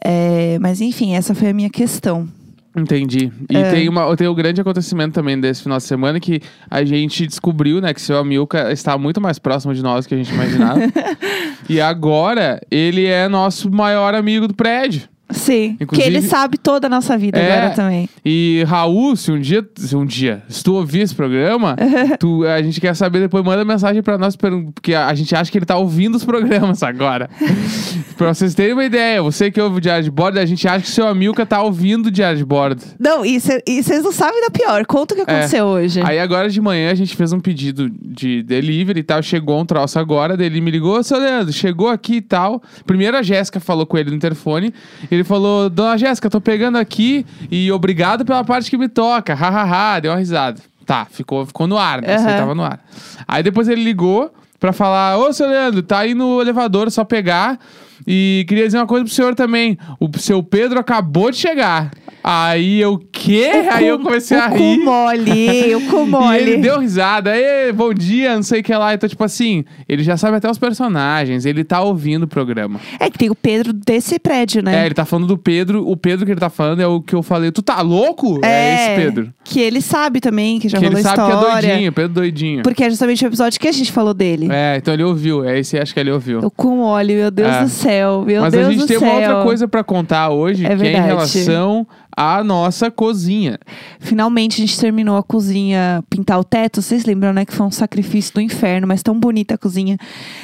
É, 0.03 0.57
mas 0.59 0.79
enfim, 0.81 1.15
essa 1.15 1.35
foi 1.35 1.50
a 1.50 1.53
minha 1.53 1.69
questão. 1.69 2.29
Entendi. 2.75 3.31
E 3.50 3.56
É. 3.56 3.72
tem, 3.72 3.88
uma, 3.88 4.16
tem 4.16 4.28
um 4.28 4.34
grande 4.34 4.60
acontecimento 4.60 5.14
também 5.14 5.40
desse 5.40 5.62
final 5.62 5.78
de 5.78 5.84
semana 5.84 6.20
que 6.20 6.42
a 6.70 6.84
gente 6.84 7.28
descobriu, 7.28 7.80
né, 7.80 7.94
que 7.94 8.02
seu 8.02 8.18
Amilca 8.18 8.72
está 8.72 8.98
muito 8.98 9.22
mais 9.22 9.38
próximo 9.38 9.74
de 9.75 9.84
nós 9.84 10.06
do 10.06 10.10
que 10.10 10.16
a 10.16 10.18
gente 10.18 10.34
imaginava. 10.34 10.80
e 11.70 11.80
agora 11.80 12.60
ele 12.72 13.06
é 13.06 13.28
nosso 13.28 13.72
maior 13.72 14.16
amigo 14.16 14.48
do 14.48 14.56
prédio. 14.56 15.12
Sim, 15.33 15.75
que 15.77 15.83
Inclusive- 15.83 16.07
ele 16.07 16.21
sabe 16.21 16.57
toda 16.57 16.88
a 16.88 16.89
nossa 16.89 17.18
vida 17.18 17.39
É. 17.39 17.57
agora 17.57 17.74
também. 17.75 18.09
E 18.24 18.63
Raul, 18.68 19.15
se 19.15 19.31
um 19.31 19.39
dia, 19.39 19.68
se 19.75 19.95
um 19.95 20.06
dia, 20.06 20.44
se 20.47 20.63
tu 20.63 20.74
ouvir 20.75 21.01
esse 21.01 21.13
programa, 21.15 21.75
tu, 22.19 22.45
a 22.45 22.62
gente 22.62 22.80
quer 22.80 22.95
saber 22.95 23.19
depois, 23.19 23.44
manda 23.44 23.63
mensagem 23.65 24.01
pra 24.01 24.18
nós, 24.18 24.35
porque 24.35 24.94
a, 24.94 25.07
a 25.07 25.13
gente 25.13 25.35
acha 25.35 25.51
que 25.51 25.57
ele 25.57 25.65
tá 25.65 25.77
ouvindo 25.77 26.15
os 26.15 26.24
programas 26.24 26.81
agora. 26.83 27.30
pra 28.18 28.33
vocês 28.33 28.53
terem 28.53 28.74
uma 28.74 28.85
ideia, 28.85 29.21
você 29.21 29.50
que 29.51 29.59
ouve 29.59 29.77
o 29.77 29.81
Diário 29.81 30.03
de 30.03 30.12
Bordo, 30.12 30.39
a 30.39 30.45
gente 30.45 30.68
acha 30.68 30.81
que 30.85 30.89
seu 30.91 31.07
Amilca 31.07 31.45
tá 31.45 31.62
ouvindo 31.62 32.07
o 32.07 32.12
Diário 32.12 32.38
de 32.38 32.45
Bordo. 32.45 32.83
Não, 33.00 33.25
e 33.25 33.39
vocês 33.39 34.03
não 34.03 34.12
sabem 34.12 34.41
da 34.41 34.50
pior. 34.50 34.86
Conta 34.86 35.13
o 35.13 35.18
que 35.18 35.24
aconteceu 35.24 35.65
hoje. 35.65 36.00
É. 36.00 36.06
Aí 36.06 36.19
agora 36.19 36.50
de 36.50 36.62
manhã 36.62 36.91
a 36.91 36.95
gente 36.95 37.15
fez 37.15 37.33
um 37.33 37.39
pedido 37.39 37.89
de 38.01 38.44
delivery 38.44 39.00
e 39.00 39.03
tal. 39.03 39.21
Chegou 39.21 39.59
um 39.59 39.65
troço 39.65 39.97
agora, 40.00 40.38
daí 40.38 40.47
ele 40.47 40.62
me 40.62 40.71
ligou, 40.71 41.01
seu 41.03 41.19
Leandro, 41.19 41.51
chegou 41.53 41.89
aqui 41.89 42.15
e 42.18 42.21
tal. 42.21 42.62
Primeiro 42.86 43.18
a 43.18 43.21
Jéssica 43.24 43.59
falou 43.59 43.86
com 43.86 43.97
ele 43.97 44.09
no 44.09 44.15
interfone. 44.15 44.74
Ele 45.12 45.23
falou, 45.24 45.70
Dona 45.70 45.98
Jéssica, 45.98 46.30
tô 46.30 46.42
pegando 46.42 46.78
aqui 46.78 47.25
e 47.50 47.72
obrigado 47.72 48.25
pela 48.25 48.44
parte 48.44 48.70
que 48.70 48.78
me 48.78 48.88
toca. 48.88 49.34
Hahaha, 49.34 50.00
deu 50.00 50.12
uma 50.12 50.18
risada. 50.18 50.62
Tá, 50.86 51.06
ficou, 51.10 51.46
ficou 51.46 51.66
no 51.68 51.78
ar, 51.78 52.02
né? 52.02 52.10
Aí 52.10 52.16
Aham. 52.18 52.38
tava 52.38 52.56
no 52.56 52.64
ar. 52.64 52.80
Aí 53.28 53.42
depois 53.42 53.68
ele 53.68 53.84
ligou 53.84 54.34
pra 54.60 54.74
falar, 54.74 55.18
ô 55.18 55.31
seu 55.34 55.48
Leandro, 55.48 55.81
tá 55.81 56.00
aí 56.00 56.14
no 56.14 56.42
elevador, 56.42 56.90
só 56.92 57.04
pegar. 57.04 57.60
E 58.07 58.45
queria 58.47 58.65
dizer 58.65 58.77
uma 58.77 58.88
coisa 58.88 59.05
pro 59.05 59.13
senhor 59.13 59.35
também. 59.35 59.77
O 60.00 60.09
seu 60.17 60.41
Pedro 60.44 60.79
acabou 60.79 61.31
de 61.31 61.38
chegar. 61.38 61.91
Aí 62.25 62.79
eu, 62.79 62.97
quê? 63.11 63.50
Aí 63.71 63.85
eu 63.85 63.97
cu- 63.97 64.05
comecei 64.05 64.38
a 64.38 64.47
o 64.50 64.53
rir. 64.55 64.77
cu 64.79 64.85
mole, 64.85 65.75
o 65.75 65.81
cu 65.89 66.03
E 66.07 66.09
mole. 66.09 66.38
ele 66.38 66.57
deu 66.57 66.79
risada, 66.79 67.35
Ê, 67.35 67.69
bom 67.73 67.94
dia, 67.94 68.33
não 68.35 68.44
sei 68.44 68.61
o 68.61 68.63
que 68.63 68.73
lá. 68.73 68.94
Então, 68.94 69.09
tipo 69.09 69.21
assim, 69.25 69.65
ele 69.89 70.03
já 70.03 70.15
sabe 70.15 70.38
até 70.38 70.50
os 70.50 70.57
personagens, 70.57 71.45
ele 71.45 71.65
tá 71.65 71.81
ouvindo 71.81 72.23
o 72.23 72.27
programa. 72.27 72.79
É 72.97 73.09
que 73.09 73.17
tem 73.17 73.29
o 73.29 73.35
Pedro 73.35 73.73
desse 73.73 74.17
prédio, 74.19 74.63
né? 74.63 74.83
É, 74.83 74.85
ele 74.85 74.95
tá 74.95 75.03
falando 75.03 75.27
do 75.27 75.38
Pedro, 75.38 75.85
o 75.85 75.97
Pedro 75.97 76.25
que 76.25 76.31
ele 76.31 76.39
tá 76.39 76.50
falando 76.50 76.81
é 76.81 76.88
o 76.88 77.01
que 77.01 77.13
eu 77.13 77.21
falei. 77.21 77.51
Tu 77.51 77.61
tá 77.61 77.81
louco? 77.81 78.39
É, 78.45 78.75
esse 78.95 79.01
Pedro. 79.05 79.33
Que 79.44 79.59
ele 79.59 79.81
sabe 79.81 80.21
também, 80.21 80.59
que 80.59 80.69
já 80.69 80.77
Que 80.77 80.85
rolou 80.85 81.00
ele 81.00 81.03
sabe 81.07 81.25
que 81.25 81.31
é 81.31 81.51
doidinho, 81.71 81.91
Pedro 81.91 82.13
doidinho. 82.13 82.63
Porque 82.63 82.85
é 82.85 82.89
justamente 82.89 83.25
o 83.25 83.27
episódio 83.27 83.59
que 83.59 83.67
a 83.67 83.71
gente 83.73 83.91
falou 83.91 84.13
dele. 84.13 84.47
É, 84.50 84.77
então 84.77 84.94
ele 84.94 85.03
ouviu, 85.03 85.44
é 85.44 85.59
esse 85.59 85.77
acho 85.77 85.94
que 85.94 86.00
ele 86.00 86.11
ouviu. 86.11 86.39
O 86.39 86.50
cu 86.50 86.69
mole, 86.73 87.13
meu 87.15 87.29
Deus 87.31 87.50
É. 87.50 87.63
do 87.63 87.69
céu. 87.69 87.93
Meu 88.25 88.42
Mas 88.42 88.51
Deus 88.54 88.68
a 88.68 88.72
gente 88.72 88.80
do 88.81 88.88
tem 88.88 89.00
céu. 89.00 89.07
uma 89.07 89.16
outra 89.19 89.44
coisa 89.44 89.68
pra 89.68 89.84
contar 89.84 90.30
hoje, 90.30 90.66
É 90.66 90.75
que 90.75 90.84
é 90.84 90.98
em 90.98 91.01
relação 91.01 91.86
à 92.16 92.44
nossa 92.44 92.90
cozinha. 92.92 93.57
Finalmente 94.00 94.62
a 94.62 94.66
gente 94.66 94.80
terminou 94.80 95.18
a 95.18 95.24
cozinha, 95.24 96.04
pintar 96.10 96.40
o 96.40 96.44
teto. 96.44 96.81
Vocês 96.81 97.06
lembram, 97.06 97.34
né? 97.34 97.45
Que 97.45 97.54
foi 97.54 97.66
um 97.66 97.72
sacrifício 97.72 98.34
do 98.34 98.42
inferno, 98.42 98.88
mas 98.88 99.01
tão 99.04 99.19
bonita 99.19 99.56
a 99.56 99.57
cozinha. 99.57 99.98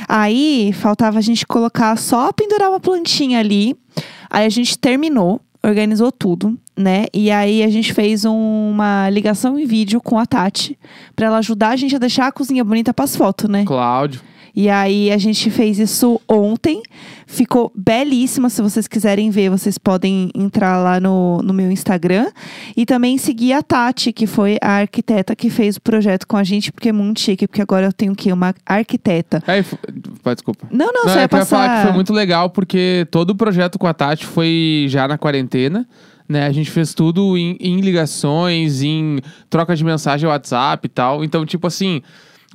Aí 0.07 0.71
faltava 0.73 1.17
a 1.17 1.21
gente 1.21 1.45
colocar 1.45 1.95
só 1.97 2.31
pendurar 2.31 2.69
uma 2.69 2.79
plantinha 2.79 3.39
ali. 3.39 3.75
Aí 4.29 4.45
a 4.45 4.49
gente 4.49 4.77
terminou, 4.77 5.41
organizou 5.63 6.11
tudo, 6.11 6.57
né? 6.77 7.05
E 7.13 7.29
aí 7.31 7.63
a 7.63 7.69
gente 7.69 7.93
fez 7.93 8.25
um- 8.25 8.69
uma 8.71 9.09
ligação 9.09 9.59
em 9.59 9.65
vídeo 9.65 9.99
com 10.01 10.17
a 10.17 10.25
Tati 10.25 10.77
pra 11.15 11.25
ela 11.27 11.37
ajudar 11.39 11.69
a 11.69 11.75
gente 11.75 11.95
a 11.95 11.99
deixar 11.99 12.27
a 12.27 12.31
cozinha 12.31 12.63
bonita 12.63 12.93
pras 12.93 13.15
fotos, 13.15 13.49
né? 13.49 13.63
Cláudio. 13.65 14.21
E 14.55 14.69
aí 14.69 15.11
a 15.11 15.17
gente 15.17 15.49
fez 15.49 15.79
isso 15.79 16.19
ontem. 16.27 16.81
Ficou 17.27 17.71
belíssima. 17.75 18.49
Se 18.49 18.61
vocês 18.61 18.87
quiserem 18.87 19.29
ver, 19.29 19.49
vocês 19.49 19.77
podem 19.77 20.31
entrar 20.35 20.77
lá 20.81 20.99
no, 20.99 21.41
no 21.43 21.53
meu 21.53 21.71
Instagram. 21.71 22.31
E 22.75 22.85
também 22.85 23.17
seguir 23.17 23.53
a 23.53 23.61
Tati, 23.61 24.11
que 24.11 24.25
foi 24.25 24.57
a 24.61 24.79
arquiteta 24.79 25.35
que 25.35 25.49
fez 25.49 25.77
o 25.77 25.81
projeto 25.81 26.25
com 26.27 26.37
a 26.37 26.43
gente, 26.43 26.71
porque 26.71 26.89
é 26.89 26.93
muito 26.93 27.19
chique, 27.19 27.47
porque 27.47 27.61
agora 27.61 27.85
eu 27.85 27.93
tenho 27.93 28.13
o 28.13 28.15
quê? 28.15 28.33
Uma 28.33 28.53
arquiteta. 28.65 29.43
Pá, 30.23 30.33
desculpa. 30.33 30.67
Não, 30.71 30.87
não, 30.87 31.03
Não, 31.05 31.09
só 31.09 31.11
é 31.11 31.15
ia 31.15 31.21
ia 31.21 31.27
falar 31.27 31.45
passar. 31.45 31.77
que 31.77 31.83
foi 31.87 31.93
muito 31.93 32.13
legal, 32.13 32.49
porque 32.49 33.07
todo 33.11 33.31
o 33.31 33.35
projeto 33.35 33.77
com 33.77 33.87
a 33.87 33.93
Tati 33.93 34.25
foi 34.25 34.85
já 34.89 35.07
na 35.07 35.17
quarentena. 35.17 35.87
Né, 36.27 36.45
a 36.45 36.51
gente 36.51 36.69
fez 36.69 36.93
tudo 36.93 37.35
em, 37.35 37.57
em 37.59 37.81
ligações, 37.81 38.83
em 38.83 39.19
troca 39.49 39.75
de 39.75 39.83
mensagem 39.83 40.29
WhatsApp 40.29 40.85
e 40.85 40.89
tal. 40.89 41.23
Então, 41.23 41.43
tipo 41.43 41.65
assim, 41.65 42.03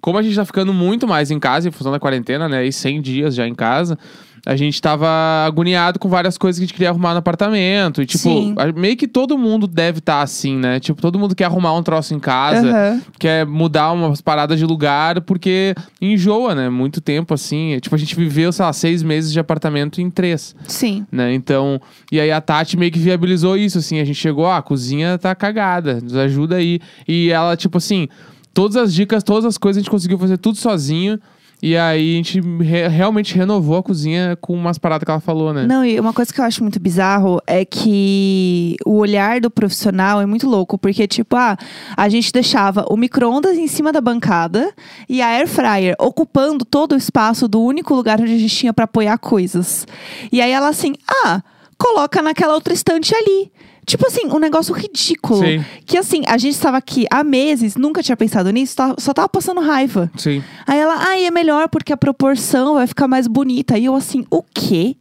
como 0.04 0.18
a 0.18 0.22
gente 0.22 0.36
tá 0.36 0.44
ficando 0.44 0.74
muito 0.74 1.08
mais 1.08 1.30
em 1.30 1.40
casa 1.40 1.66
em 1.66 1.70
função 1.70 1.90
da 1.90 1.98
quarentena, 1.98 2.46
né? 2.46 2.66
E 2.66 2.70
100 2.70 3.00
dias 3.00 3.34
já 3.34 3.48
em 3.48 3.54
casa, 3.54 3.98
a 4.44 4.54
gente 4.54 4.78
tava 4.78 5.08
agoniado 5.46 5.98
com 5.98 6.10
várias 6.10 6.36
coisas 6.36 6.58
que 6.58 6.64
a 6.64 6.66
gente 6.66 6.74
queria 6.74 6.90
arrumar 6.90 7.12
no 7.12 7.20
apartamento. 7.20 8.02
E, 8.02 8.04
tipo, 8.04 8.22
Sim. 8.22 8.54
meio 8.76 8.98
que 8.98 9.08
todo 9.08 9.38
mundo 9.38 9.66
deve 9.66 10.00
estar 10.00 10.20
assim, 10.20 10.58
né? 10.58 10.78
Tipo, 10.78 11.00
todo 11.00 11.18
mundo 11.18 11.34
quer 11.34 11.46
arrumar 11.46 11.72
um 11.72 11.82
troço 11.82 12.12
em 12.12 12.18
casa 12.18 12.68
Aham. 12.68 13.00
quer 13.18 13.46
mudar 13.46 13.92
umas 13.92 14.20
paradas 14.20 14.58
de 14.58 14.66
lugar 14.66 15.22
porque 15.22 15.74
enjoa, 15.98 16.54
né? 16.54 16.68
Muito 16.68 17.00
tempo 17.00 17.32
assim. 17.32 17.78
Tipo, 17.80 17.94
a 17.94 17.98
gente 17.98 18.14
viveu, 18.14 18.52
sei 18.52 18.62
lá, 18.62 18.74
seis 18.74 19.02
meses 19.02 19.32
de 19.32 19.40
apartamento 19.40 20.02
em 20.02 20.10
três, 20.10 20.54
Sim. 20.68 21.06
né? 21.10 21.32
Então, 21.32 21.80
e 22.12 22.20
aí 22.20 22.30
a 22.30 22.42
Tati 22.42 22.76
meio 22.76 22.92
que 22.92 22.98
viabilizou 22.98 23.56
isso, 23.56 23.78
assim. 23.78 23.98
A 24.00 24.04
gente 24.04 24.16
chegou, 24.16 24.44
ah, 24.44 24.58
a 24.58 24.62
cozinha 24.62 25.16
tá 25.16 25.34
cagada, 25.34 25.98
nos 26.02 26.14
ajuda 26.14 26.56
aí. 26.56 26.78
E 27.08 27.30
ela, 27.30 27.56
tipo 27.56 27.78
assim, 27.78 28.06
todas 28.54 28.76
as 28.76 28.94
dicas, 28.94 29.22
todas 29.22 29.44
as 29.44 29.58
coisas 29.58 29.78
a 29.78 29.82
gente 29.82 29.90
conseguiu 29.90 30.18
fazer 30.18 30.38
tudo 30.38 30.56
sozinho. 30.56 31.20
E 31.62 31.78
aí 31.78 32.12
a 32.14 32.16
gente 32.16 32.40
re- 32.60 32.88
realmente 32.88 33.34
renovou 33.34 33.78
a 33.78 33.82
cozinha 33.82 34.36
com 34.38 34.52
umas 34.52 34.76
paradas 34.76 35.04
que 35.06 35.10
ela 35.10 35.20
falou, 35.20 35.50
né? 35.54 35.66
Não, 35.66 35.82
e 35.82 35.98
uma 35.98 36.12
coisa 36.12 36.30
que 36.30 36.38
eu 36.38 36.44
acho 36.44 36.62
muito 36.62 36.78
bizarro 36.78 37.40
é 37.46 37.64
que 37.64 38.76
o 38.84 38.96
olhar 38.98 39.40
do 39.40 39.50
profissional 39.50 40.20
é 40.20 40.26
muito 40.26 40.46
louco, 40.46 40.76
porque, 40.76 41.06
tipo, 41.06 41.34
ah, 41.36 41.56
a 41.96 42.08
gente 42.10 42.30
deixava 42.32 42.84
o 42.90 42.96
micro-ondas 42.98 43.56
em 43.56 43.66
cima 43.66 43.92
da 43.92 44.00
bancada 44.02 44.74
e 45.08 45.22
a 45.22 45.28
air 45.28 45.48
fryer 45.48 45.94
ocupando 45.98 46.66
todo 46.66 46.92
o 46.92 46.96
espaço 46.98 47.48
do 47.48 47.62
único 47.62 47.94
lugar 47.94 48.20
onde 48.20 48.34
a 48.34 48.38
gente 48.38 48.54
tinha 48.54 48.72
pra 48.74 48.84
apoiar 48.84 49.16
coisas. 49.16 49.86
E 50.30 50.42
aí 50.42 50.50
ela 50.50 50.68
assim, 50.68 50.92
ah, 51.24 51.40
coloca 51.78 52.20
naquela 52.20 52.52
outra 52.54 52.74
estante 52.74 53.14
ali. 53.14 53.50
Tipo 53.86 54.06
assim, 54.06 54.26
um 54.26 54.38
negócio 54.38 54.74
ridículo. 54.74 55.40
Sim. 55.40 55.64
Que 55.84 55.98
assim, 55.98 56.22
a 56.26 56.38
gente 56.38 56.54
estava 56.54 56.76
aqui 56.76 57.06
há 57.10 57.22
meses, 57.22 57.76
nunca 57.76 58.02
tinha 58.02 58.16
pensado 58.16 58.50
nisso, 58.50 58.76
tá- 58.76 58.94
só 58.98 59.12
tava 59.12 59.28
passando 59.28 59.60
raiva. 59.60 60.10
Sim. 60.16 60.42
Aí 60.66 60.78
ela, 60.78 60.94
ai, 60.98 61.26
é 61.26 61.30
melhor 61.30 61.68
porque 61.68 61.92
a 61.92 61.96
proporção 61.96 62.74
vai 62.74 62.86
ficar 62.86 63.06
mais 63.08 63.26
bonita. 63.26 63.76
E 63.78 63.84
eu 63.84 63.94
assim, 63.94 64.24
o 64.30 64.42
quê? 64.42 64.96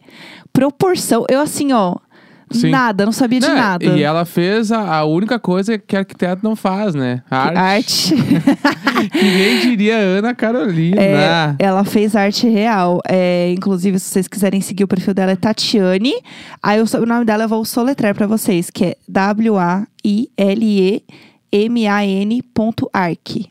Proporção? 0.51 1.25
Eu 1.29 1.39
assim, 1.41 1.71
ó, 1.73 1.95
Sim. 2.53 2.69
Nada, 2.69 3.05
não 3.05 3.11
sabia 3.11 3.39
de 3.39 3.47
Né, 3.47 3.53
nada. 3.53 3.85
E 3.85 4.03
ela 4.03 4.25
fez 4.25 4.71
a, 4.71 4.97
a 4.97 5.05
única 5.05 5.39
coisa 5.39 5.77
que 5.77 5.95
arquiteto 5.95 6.41
não 6.43 6.55
faz, 6.55 6.93
né? 6.95 7.21
Arte. 7.29 7.57
Arte. 7.57 8.15
Que 9.11 9.21
nem 9.21 9.59
diria 9.59 9.97
Ana 9.97 10.33
Carolina. 10.33 11.01
É, 11.01 11.55
ela 11.59 11.83
fez 11.83 12.15
arte 12.15 12.47
real. 12.47 13.01
É, 13.05 13.51
inclusive, 13.51 13.99
se 13.99 14.09
vocês 14.09 14.29
quiserem 14.29 14.61
seguir 14.61 14.85
o 14.85 14.87
perfil 14.87 15.13
dela, 15.13 15.33
é 15.33 15.35
Tatiane. 15.35 16.13
Aí 16.61 16.79
o 16.81 16.87
sobrenome 16.87 17.25
dela 17.25 17.43
eu 17.43 17.49
vou 17.49 17.65
soletrar 17.65 18.15
pra 18.15 18.25
vocês, 18.27 18.69
que 18.69 18.85
é 18.85 18.95
W-A-I-L-E-M-A-N.arc. 19.09 20.23
Vai, 23.35 23.47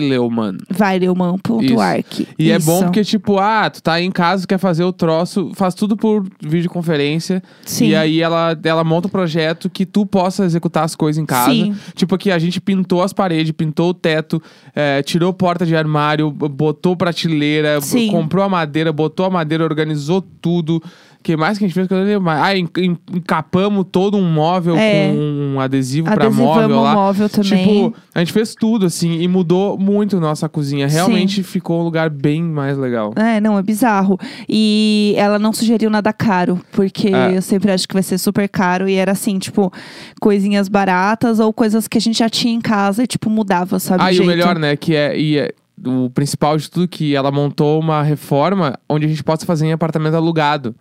Leumann. 0.00 0.58
Vaileuman.arc. 0.70 2.26
E 2.38 2.50
é 2.50 2.58
bom 2.58 2.76
Isso. 2.76 2.84
porque, 2.84 3.04
tipo, 3.04 3.38
ah, 3.38 3.68
tu 3.70 3.82
tá 3.82 4.00
em 4.00 4.10
casa, 4.10 4.46
quer 4.46 4.58
fazer 4.58 4.84
o 4.84 4.92
troço, 4.92 5.52
faz 5.54 5.74
tudo 5.74 5.96
por 5.96 6.26
videoconferência. 6.42 7.42
Sim. 7.64 7.88
E 7.88 7.96
aí 7.96 8.20
ela, 8.20 8.58
ela 8.62 8.84
monta 8.84 9.08
um 9.08 9.10
projeto 9.10 9.68
que 9.70 9.84
tu 9.84 10.06
possa 10.06 10.44
executar 10.44 10.84
as 10.84 10.94
coisas 10.94 11.22
em 11.22 11.26
casa. 11.26 11.50
Sim. 11.50 11.74
Tipo 11.94 12.14
aqui, 12.14 12.30
a 12.30 12.38
gente 12.38 12.60
pintou 12.60 13.02
as 13.02 13.12
paredes, 13.12 13.52
pintou 13.52 13.90
o 13.90 13.94
teto, 13.94 14.42
eh, 14.74 15.02
tirou 15.02 15.32
porta 15.32 15.64
de 15.66 15.76
armário, 15.76 16.30
botou 16.30 16.96
prateleira, 16.96 17.80
Sim. 17.80 18.10
comprou 18.10 18.44
a 18.44 18.48
madeira, 18.48 18.92
botou 18.92 19.26
a 19.26 19.30
madeira, 19.30 19.64
organizou 19.64 20.22
tudo. 20.22 20.82
O 21.24 21.26
que 21.26 21.38
mais 21.38 21.56
que 21.56 21.64
a 21.64 21.66
gente 21.66 21.74
fez? 21.74 21.88
Que 21.88 21.94
eu 21.94 21.98
não 22.00 22.04
lembro 22.04 22.22
mais. 22.22 22.38
Ah, 22.42 22.54
en- 22.54 22.68
en- 22.76 22.98
encapamos 23.14 23.86
todo 23.90 24.18
um 24.18 24.30
móvel 24.30 24.76
É. 24.76 25.08
com 25.10 25.54
um 25.54 25.58
adesivo 25.58 26.06
Adesivamos 26.10 26.36
móvel 26.38 26.80
lá. 26.82 26.92
o 26.92 26.94
móvel 26.96 27.28
também. 27.30 27.64
Tipo, 27.86 27.94
a 28.14 28.18
gente 28.18 28.30
fez 28.30 28.54
tudo, 28.54 28.84
assim, 28.84 29.22
e 29.22 29.26
mudou 29.26 29.78
muito 29.78 30.20
nossa 30.20 30.50
cozinha. 30.50 30.86
Realmente 30.86 31.42
ficou 31.42 31.80
um 31.80 31.82
lugar 31.82 32.10
bem 32.10 32.42
mais 32.42 32.76
legal. 32.76 33.14
É, 33.16 33.40
não, 33.40 33.58
é 33.58 33.62
bizarro. 33.62 34.18
E 34.46 35.14
ela 35.16 35.38
não 35.38 35.54
sugeriu 35.54 35.88
nada 35.88 36.12
caro, 36.12 36.60
porque 36.72 37.08
É. 37.08 37.34
eu 37.38 37.40
sempre 37.40 37.72
acho 37.72 37.88
que 37.88 37.94
vai 37.94 38.02
ser 38.02 38.18
super 38.18 38.46
caro. 38.46 38.86
E 38.86 38.92
era 38.94 39.12
assim, 39.12 39.38
tipo, 39.38 39.72
coisinhas 40.20 40.68
baratas 40.68 41.40
ou 41.40 41.54
coisas 41.54 41.88
que 41.88 41.96
a 41.96 42.00
gente 42.02 42.18
já 42.18 42.28
tinha 42.28 42.52
em 42.52 42.60
casa 42.60 43.02
e, 43.02 43.06
tipo, 43.06 43.30
mudava, 43.30 43.78
sabe? 43.78 44.02
Ah, 44.04 44.12
e 44.12 44.20
o 44.20 44.26
melhor, 44.26 44.58
né, 44.58 44.76
que 44.76 44.94
é, 44.94 45.18
e 45.18 45.38
é 45.38 45.54
o 45.86 46.10
principal 46.10 46.56
de 46.56 46.70
tudo, 46.70 46.88
que 46.88 47.14
ela 47.14 47.30
montou 47.30 47.80
uma 47.80 48.02
reforma 48.02 48.78
onde 48.88 49.06
a 49.06 49.08
gente 49.08 49.22
possa 49.22 49.44
fazer 49.44 49.66
em 49.66 49.72
apartamento 49.72 50.14
alugado. 50.14 50.74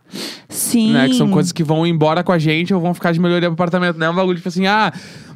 Sim. 0.49 0.93
Né? 0.93 1.09
Que 1.09 1.15
são 1.15 1.29
coisas 1.29 1.51
que 1.51 1.63
vão 1.63 1.85
embora 1.85 2.23
com 2.23 2.31
a 2.31 2.37
gente 2.39 2.73
ou 2.73 2.79
vão 2.81 2.93
ficar 2.93 3.11
de 3.11 3.19
melhoria 3.19 3.49
pro 3.49 3.53
apartamento. 3.53 3.97
Não 3.97 4.07
é 4.07 4.09
um 4.09 4.15
bagulho 4.15 4.37
tipo 4.37 4.49
assim, 4.49 4.67
ah, 4.67 4.91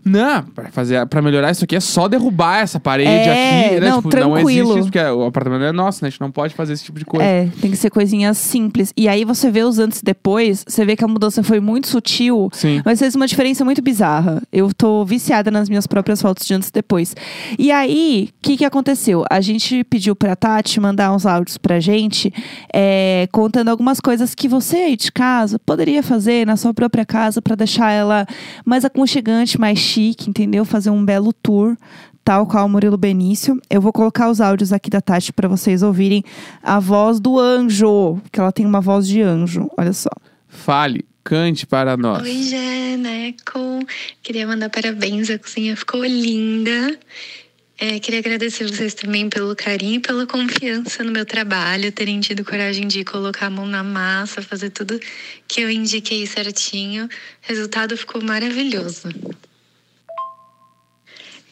não, 0.06 0.44
pra, 0.44 0.70
fazer, 0.72 1.06
pra 1.08 1.22
melhorar 1.22 1.52
isso 1.52 1.64
aqui 1.64 1.76
é 1.76 1.80
só 1.80 2.08
derrubar 2.08 2.60
essa 2.62 2.80
parede 2.80 3.10
É, 3.10 3.70
aqui. 3.70 3.80
Né? 3.82 3.90
não, 3.90 3.98
tipo, 3.98 4.04
não 4.04 4.10
tranquilo. 4.10 4.50
existe 4.50 4.80
isso, 4.80 4.92
porque 4.92 5.00
o 5.00 5.26
apartamento 5.26 5.64
é 5.64 5.72
nosso, 5.72 6.04
né? 6.04 6.08
A 6.08 6.10
gente 6.10 6.22
não 6.22 6.32
pode 6.32 6.54
fazer 6.54 6.74
esse 6.74 6.84
tipo 6.84 7.00
de 7.00 7.06
coisa. 7.06 7.26
É, 7.26 7.50
tem 7.62 7.72
que 7.72 7.78
ser 7.78 7.90
coisinhas 7.90 8.38
simples. 8.38 8.94
E 8.96 9.08
aí 9.08 9.24
você 9.26 9.50
vê 9.52 9.64
os 9.64 9.80
antes 9.80 10.00
e 10.00 10.04
depois, 10.04 10.64
você 10.68 10.86
vê 10.86 10.96
que 10.96 11.04
a 11.04 11.08
mudança 11.08 11.44
foi 11.44 11.60
muito 11.60 11.88
sutil, 11.88 12.50
Sim. 12.54 12.82
mas 12.86 13.00
fez 13.00 13.16
uma 13.16 13.28
diferença 13.28 13.64
muito 13.66 13.82
bizarra. 13.82 14.42
Eu 14.52 14.72
tô 14.74 15.04
viciada 15.06 15.52
nas 15.52 15.70
minhas 15.70 15.88
próprias 15.88 16.22
fotos 16.22 16.46
de 16.46 16.54
antes 16.54 16.70
e 16.70 16.74
depois. 16.74 17.16
E 17.58 17.72
aí, 17.72 18.30
o 18.32 18.42
que 18.42 18.58
que 18.58 18.66
aconteceu? 18.66 19.24
A 19.30 19.42
gente 19.42 19.84
pediu 19.84 20.16
pra 20.16 20.36
Tati 20.36 20.80
mandar 20.80 21.14
uns 21.14 21.26
áudios 21.26 21.58
pra 21.58 21.80
gente, 21.80 22.34
é, 22.74 23.28
contando 23.32 23.70
algumas 23.70 24.00
coisas 24.00 24.34
que 24.36 24.48
você 24.48 24.78
aí 24.78 24.98
de 24.98 25.12
casa 25.12 25.60
poderia 25.60 26.02
fazer 26.04 26.46
na 26.46 26.56
sua 26.56 26.74
própria 26.74 27.06
casa 27.06 27.42
pra 27.42 27.56
deixar 27.56 27.92
ela 27.92 28.26
mais 28.66 28.86
aconchegante, 28.86 29.60
mais 29.60 29.80
chique, 29.88 30.30
entendeu? 30.30 30.66
Fazer 30.66 30.90
um 30.90 31.04
belo 31.04 31.32
tour. 31.32 31.76
Tal 32.24 32.46
qual 32.46 32.66
o 32.66 32.70
Murilo 32.70 32.98
Benício. 32.98 33.60
Eu 33.70 33.80
vou 33.80 33.94
colocar 33.94 34.30
os 34.30 34.42
áudios 34.42 34.74
aqui 34.74 34.90
da 34.90 35.00
Tati 35.00 35.32
pra 35.32 35.48
vocês 35.48 35.82
ouvirem 35.82 36.24
a 36.62 36.78
voz 36.78 37.22
do 37.22 37.40
anjo, 37.40 38.22
que 38.32 38.40
ela 38.40 38.52
tem 38.52 38.66
uma 38.66 38.82
voz 38.82 39.08
de 39.08 39.22
anjo. 39.22 39.70
Olha 39.78 39.94
só. 39.94 40.10
Fale, 40.46 41.06
cante 41.24 41.66
para 41.66 41.96
nós. 41.96 42.24
Oi, 42.24 42.44
Geneco. 42.44 43.80
Queria 44.22 44.46
mandar 44.46 44.70
parabéns, 44.70 45.30
a 45.30 45.40
cozinha 45.40 45.78
ficou 45.78 46.04
linda. 46.04 47.00
É, 47.80 48.00
queria 48.00 48.20
agradecer 48.20 48.66
vocês 48.66 48.96
também 48.96 49.30
pelo 49.30 49.56
carinho 49.56 49.98
e 49.98 50.00
pela 50.00 50.26
confiança 50.26 51.04
no 51.04 51.12
meu 51.12 51.26
trabalho, 51.26 51.92
terem 51.92 52.20
tido 52.20 52.44
coragem 52.44 52.88
de 52.88 53.06
colocar 53.06 53.46
a 53.46 53.50
mão 53.52 53.68
na 53.68 53.84
massa, 53.84 54.42
fazer 54.42 54.72
tudo 54.72 55.00
que 55.48 55.62
eu 55.62 55.70
indiquei 55.70 56.26
certinho. 56.26 57.06
O 57.06 57.10
resultado 57.44 57.96
ficou 57.96 58.22
maravilhoso. 58.22 59.10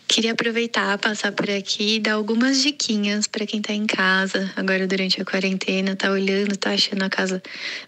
Queria 0.07 0.33
aproveitar, 0.33 0.97
passar 0.99 1.31
por 1.31 1.49
aqui 1.49 1.95
e 1.95 1.99
dar 1.99 2.13
algumas 2.13 2.61
diquinhas 2.61 3.25
para 3.25 3.45
quem 3.45 3.61
tá 3.61 3.73
em 3.73 3.87
casa, 3.87 4.51
agora 4.55 4.85
durante 4.85 5.19
a 5.19 5.25
quarentena, 5.25 5.95
tá 5.95 6.11
olhando, 6.11 6.55
tá 6.55 6.71
achando 6.71 7.03
a 7.03 7.09
casa 7.09 7.41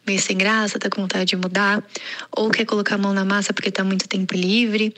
meio 0.06 0.20
sem 0.20 0.36
graça, 0.36 0.80
tá 0.80 0.90
com 0.90 1.02
vontade 1.02 1.26
de 1.26 1.36
mudar, 1.36 1.84
ou 2.36 2.50
quer 2.50 2.66
colocar 2.66 2.96
a 2.96 2.98
mão 2.98 3.14
na 3.14 3.24
massa 3.24 3.54
porque 3.54 3.70
tá 3.70 3.84
muito 3.84 4.08
tempo 4.08 4.34
livre. 4.36 4.94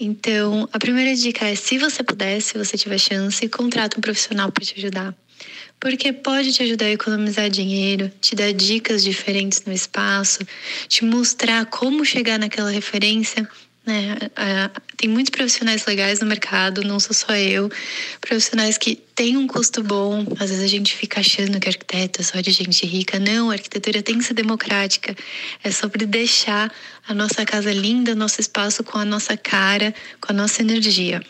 Então, 0.00 0.68
a 0.72 0.78
primeira 0.78 1.14
dica 1.14 1.46
é: 1.46 1.54
se 1.54 1.78
você 1.78 2.02
puder, 2.02 2.40
se 2.40 2.56
você 2.56 2.78
tiver 2.78 2.98
chance, 2.98 3.46
contrata 3.48 3.98
um 3.98 4.00
profissional 4.00 4.50
para 4.50 4.64
te 4.64 4.74
ajudar. 4.78 5.14
Porque 5.78 6.12
pode 6.12 6.52
te 6.52 6.62
ajudar 6.62 6.86
a 6.86 6.92
economizar 6.92 7.50
dinheiro, 7.50 8.10
te 8.20 8.34
dar 8.34 8.52
dicas 8.52 9.04
diferentes 9.04 9.62
no 9.66 9.72
espaço, 9.72 10.40
te 10.88 11.04
mostrar 11.04 11.66
como 11.66 12.04
chegar 12.04 12.38
naquela 12.38 12.70
referência. 12.70 13.46
Né? 13.86 14.16
Ah, 14.34 14.70
Tem 14.96 15.10
muitos 15.10 15.30
profissionais 15.30 15.84
legais 15.84 16.20
no 16.20 16.26
mercado, 16.26 16.82
não 16.82 16.98
sou 16.98 17.12
só 17.14 17.34
eu. 17.36 17.70
Profissionais 18.20 18.78
que 18.78 18.96
têm 19.14 19.36
um 19.36 19.46
custo 19.46 19.82
bom. 19.82 20.26
Às 20.40 20.50
vezes 20.50 20.64
a 20.64 20.68
gente 20.68 20.94
fica 20.94 21.20
achando 21.20 21.60
que 21.60 21.68
arquiteto 21.68 22.20
é 22.20 22.24
só 22.24 22.40
de 22.40 22.50
gente 22.50 22.86
rica. 22.86 23.18
Não, 23.18 23.50
a 23.50 23.54
arquitetura 23.54 24.02
tem 24.02 24.18
que 24.18 24.24
ser 24.24 24.34
democrática. 24.34 25.14
É 25.62 25.70
sobre 25.70 26.06
deixar 26.06 26.72
a 27.06 27.12
nossa 27.12 27.44
casa 27.44 27.72
linda, 27.72 28.14
nosso 28.14 28.40
espaço 28.40 28.82
com 28.82 28.96
a 28.96 29.04
nossa 29.04 29.36
cara, 29.36 29.94
com 30.20 30.32
a 30.32 30.34
nossa 30.34 30.62
energia. 30.62 31.20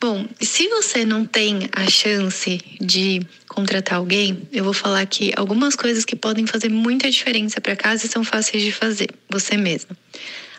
Bom, 0.00 0.26
se 0.40 0.66
você 0.68 1.04
não 1.04 1.24
tem 1.24 1.68
a 1.70 1.88
chance 1.88 2.60
de 2.80 3.24
contratar 3.48 3.98
alguém, 3.98 4.48
eu 4.52 4.64
vou 4.64 4.72
falar 4.72 5.00
aqui 5.00 5.32
algumas 5.36 5.76
coisas 5.76 6.04
que 6.04 6.16
podem 6.16 6.44
fazer 6.44 6.68
muita 6.68 7.08
diferença 7.08 7.60
para 7.60 7.76
casa 7.76 8.06
e 8.06 8.08
são 8.08 8.24
fáceis 8.24 8.64
de 8.64 8.72
fazer, 8.72 9.10
você 9.30 9.56
mesma. 9.56 9.96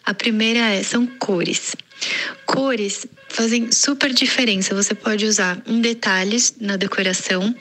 A 0.05 0.13
primeira 0.13 0.60
é, 0.60 0.83
são 0.83 1.05
cores. 1.05 1.75
Cores 2.45 3.07
fazem 3.29 3.72
super 3.72 4.13
diferença. 4.13 4.75
Você 4.75 4.93
pode 4.93 5.25
usar 5.25 5.62
em 5.65 5.81
detalhes 5.81 6.55
na 6.60 6.75
decoração, 6.75 7.55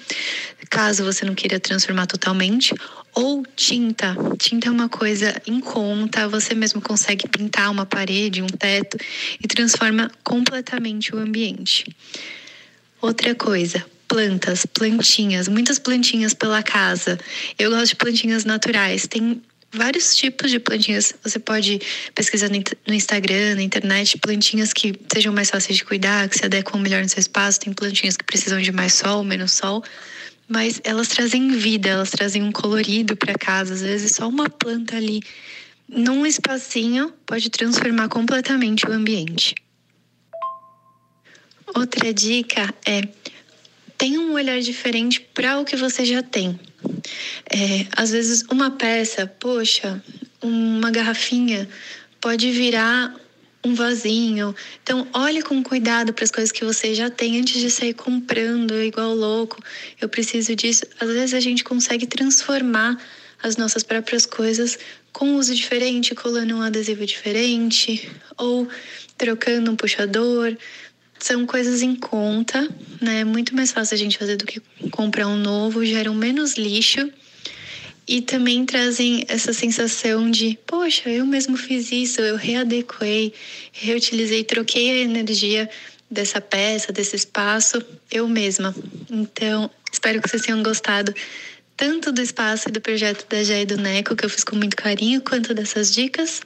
caso 0.68 1.04
você 1.04 1.24
não 1.24 1.34
queira 1.34 1.60
transformar 1.60 2.06
totalmente, 2.06 2.74
ou 3.14 3.44
tinta. 3.54 4.16
Tinta 4.38 4.68
é 4.68 4.70
uma 4.70 4.88
coisa 4.88 5.40
em 5.46 5.60
conta, 5.60 6.28
você 6.28 6.54
mesmo 6.54 6.80
consegue 6.80 7.28
pintar 7.28 7.70
uma 7.70 7.86
parede, 7.86 8.42
um 8.42 8.46
teto 8.46 8.96
e 9.42 9.46
transforma 9.46 10.10
completamente 10.24 11.14
o 11.14 11.18
ambiente. 11.18 11.94
Outra 13.00 13.34
coisa, 13.34 13.84
plantas, 14.08 14.66
plantinhas, 14.66 15.48
muitas 15.48 15.78
plantinhas 15.78 16.34
pela 16.34 16.62
casa. 16.62 17.18
Eu 17.58 17.70
gosto 17.70 17.88
de 17.88 17.96
plantinhas 17.96 18.44
naturais. 18.44 19.06
Tem 19.06 19.42
vários 19.72 20.14
tipos 20.14 20.50
de 20.50 20.60
plantinhas. 20.60 21.14
Você 21.22 21.38
pode 21.38 21.80
pesquisar 22.14 22.48
no 22.50 22.94
Instagram, 22.94 23.56
na 23.56 23.62
internet, 23.62 24.18
plantinhas 24.18 24.72
que 24.72 24.94
sejam 25.12 25.32
mais 25.32 25.50
fáceis 25.50 25.78
de 25.78 25.84
cuidar, 25.84 26.28
que 26.28 26.38
se 26.38 26.44
adequam 26.44 26.78
melhor 26.78 27.02
no 27.02 27.08
seu 27.08 27.20
espaço. 27.20 27.60
Tem 27.60 27.72
plantinhas 27.72 28.16
que 28.16 28.24
precisam 28.24 28.60
de 28.60 28.70
mais 28.70 28.94
sol, 28.94 29.24
menos 29.24 29.52
sol. 29.52 29.82
Mas 30.46 30.80
elas 30.84 31.08
trazem 31.08 31.48
vida, 31.56 31.88
elas 31.88 32.10
trazem 32.10 32.42
um 32.42 32.52
colorido 32.52 33.16
para 33.16 33.34
casa. 33.34 33.74
Às 33.74 33.80
vezes 33.80 34.16
só 34.16 34.28
uma 34.28 34.50
planta 34.50 34.96
ali 34.96 35.20
num 35.88 36.26
espacinho 36.26 37.12
pode 37.26 37.50
transformar 37.50 38.08
completamente 38.08 38.86
o 38.86 38.92
ambiente. 38.92 39.54
Outra 41.74 42.12
dica 42.12 42.72
é 42.86 43.02
tenha 43.96 44.20
um 44.20 44.32
olhar 44.32 44.60
diferente 44.60 45.20
para 45.32 45.58
o 45.58 45.64
que 45.64 45.76
você 45.76 46.04
já 46.04 46.22
tem. 46.22 46.58
É, 47.50 47.86
às 47.96 48.10
vezes, 48.10 48.44
uma 48.50 48.70
peça, 48.70 49.26
poxa, 49.26 50.02
uma 50.40 50.90
garrafinha 50.90 51.68
pode 52.20 52.50
virar 52.50 53.14
um 53.64 53.74
vasinho. 53.74 54.54
Então, 54.82 55.06
olhe 55.12 55.42
com 55.42 55.62
cuidado 55.62 56.12
para 56.12 56.24
as 56.24 56.30
coisas 56.30 56.50
que 56.50 56.64
você 56.64 56.94
já 56.94 57.08
tem 57.08 57.38
antes 57.38 57.60
de 57.60 57.70
sair 57.70 57.94
comprando 57.94 58.74
igual 58.82 59.14
louco. 59.14 59.62
Eu 60.00 60.08
preciso 60.08 60.54
disso. 60.56 60.84
Às 61.00 61.08
vezes, 61.08 61.34
a 61.34 61.40
gente 61.40 61.62
consegue 61.62 62.06
transformar 62.06 62.98
as 63.42 63.56
nossas 63.56 63.82
próprias 63.82 64.24
coisas 64.24 64.78
com 65.12 65.34
uso 65.34 65.54
diferente, 65.54 66.14
colando 66.14 66.56
um 66.56 66.62
adesivo 66.62 67.04
diferente 67.04 68.10
ou 68.36 68.68
trocando 69.18 69.70
um 69.70 69.76
puxador 69.76 70.56
são 71.22 71.46
coisas 71.46 71.82
em 71.82 71.94
conta, 71.94 72.68
né? 73.00 73.20
É 73.20 73.24
muito 73.24 73.54
mais 73.54 73.70
fácil 73.70 73.94
a 73.94 73.98
gente 73.98 74.18
fazer 74.18 74.36
do 74.36 74.44
que 74.44 74.60
comprar 74.90 75.28
um 75.28 75.36
novo, 75.36 75.84
geram 75.84 76.14
menos 76.14 76.54
lixo 76.54 77.10
e 78.06 78.20
também 78.20 78.66
trazem 78.66 79.24
essa 79.28 79.52
sensação 79.52 80.30
de, 80.30 80.58
poxa, 80.66 81.08
eu 81.08 81.24
mesmo 81.24 81.56
fiz 81.56 81.92
isso, 81.92 82.20
eu 82.20 82.36
readequei, 82.36 83.32
reutilizei, 83.72 84.42
troquei 84.42 84.90
a 84.90 85.04
energia 85.04 85.70
dessa 86.10 86.40
peça, 86.40 86.92
desse 86.92 87.16
espaço, 87.16 87.82
eu 88.10 88.28
mesma. 88.28 88.74
Então, 89.08 89.70
espero 89.92 90.20
que 90.20 90.28
vocês 90.28 90.42
tenham 90.42 90.62
gostado 90.62 91.14
tanto 91.76 92.12
do 92.12 92.20
espaço 92.20 92.68
e 92.68 92.72
do 92.72 92.80
projeto 92.80 93.26
da 93.28 93.40
e 93.40 93.64
do 93.64 93.76
Neco, 93.76 94.14
que 94.14 94.24
eu 94.24 94.30
fiz 94.30 94.44
com 94.44 94.56
muito 94.56 94.76
carinho, 94.76 95.20
quanto 95.20 95.54
dessas 95.54 95.92
dicas. 95.92 96.42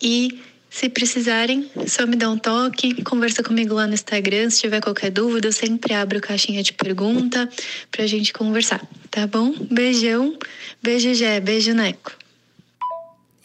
E 0.00 0.38
se 0.70 0.88
precisarem, 0.88 1.68
só 1.86 2.06
me 2.06 2.14
dá 2.14 2.30
um 2.30 2.36
toque, 2.38 3.02
conversa 3.02 3.42
comigo 3.42 3.74
lá 3.74 3.86
no 3.86 3.94
Instagram. 3.94 4.50
Se 4.50 4.60
tiver 4.60 4.80
qualquer 4.80 5.10
dúvida, 5.10 5.48
eu 5.48 5.52
sempre 5.52 5.94
abro 5.94 6.20
caixinha 6.20 6.62
de 6.62 6.72
pergunta 6.72 7.48
pra 7.90 8.06
gente 8.06 8.32
conversar, 8.32 8.80
tá 9.10 9.26
bom? 9.26 9.52
Beijão, 9.70 10.34
beijo 10.82 11.14
Jé, 11.14 11.40
beijo 11.40 11.72
Neco. 11.72 12.12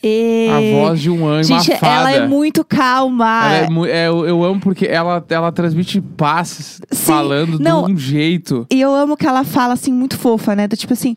E... 0.05 0.49
A 0.51 0.59
voz 0.81 0.99
de 0.99 1.09
um 1.09 1.25
anjo, 1.25 1.47
Gente, 1.47 1.71
uma 1.71 1.77
fada. 1.79 1.93
ela 1.93 2.11
é 2.11 2.27
muito 2.27 2.65
calma. 2.65 3.45
Ela 3.45 3.55
é 3.65 3.69
mu- 3.69 3.85
é, 3.85 4.07
eu, 4.09 4.25
eu 4.27 4.43
amo 4.43 4.59
porque 4.59 4.85
ela, 4.85 5.25
ela 5.29 5.49
transmite 5.49 6.01
passes 6.01 6.81
Sim, 6.91 7.05
falando 7.05 7.57
não. 7.57 7.85
de 7.85 7.93
um 7.93 7.97
jeito. 7.97 8.67
E 8.69 8.81
eu 8.81 8.93
amo 8.93 9.15
que 9.15 9.25
ela 9.25 9.45
fala 9.45 9.71
assim, 9.73 9.93
muito 9.93 10.17
fofa, 10.17 10.57
né? 10.57 10.67
Do 10.67 10.75
tipo 10.75 10.91
assim. 10.91 11.15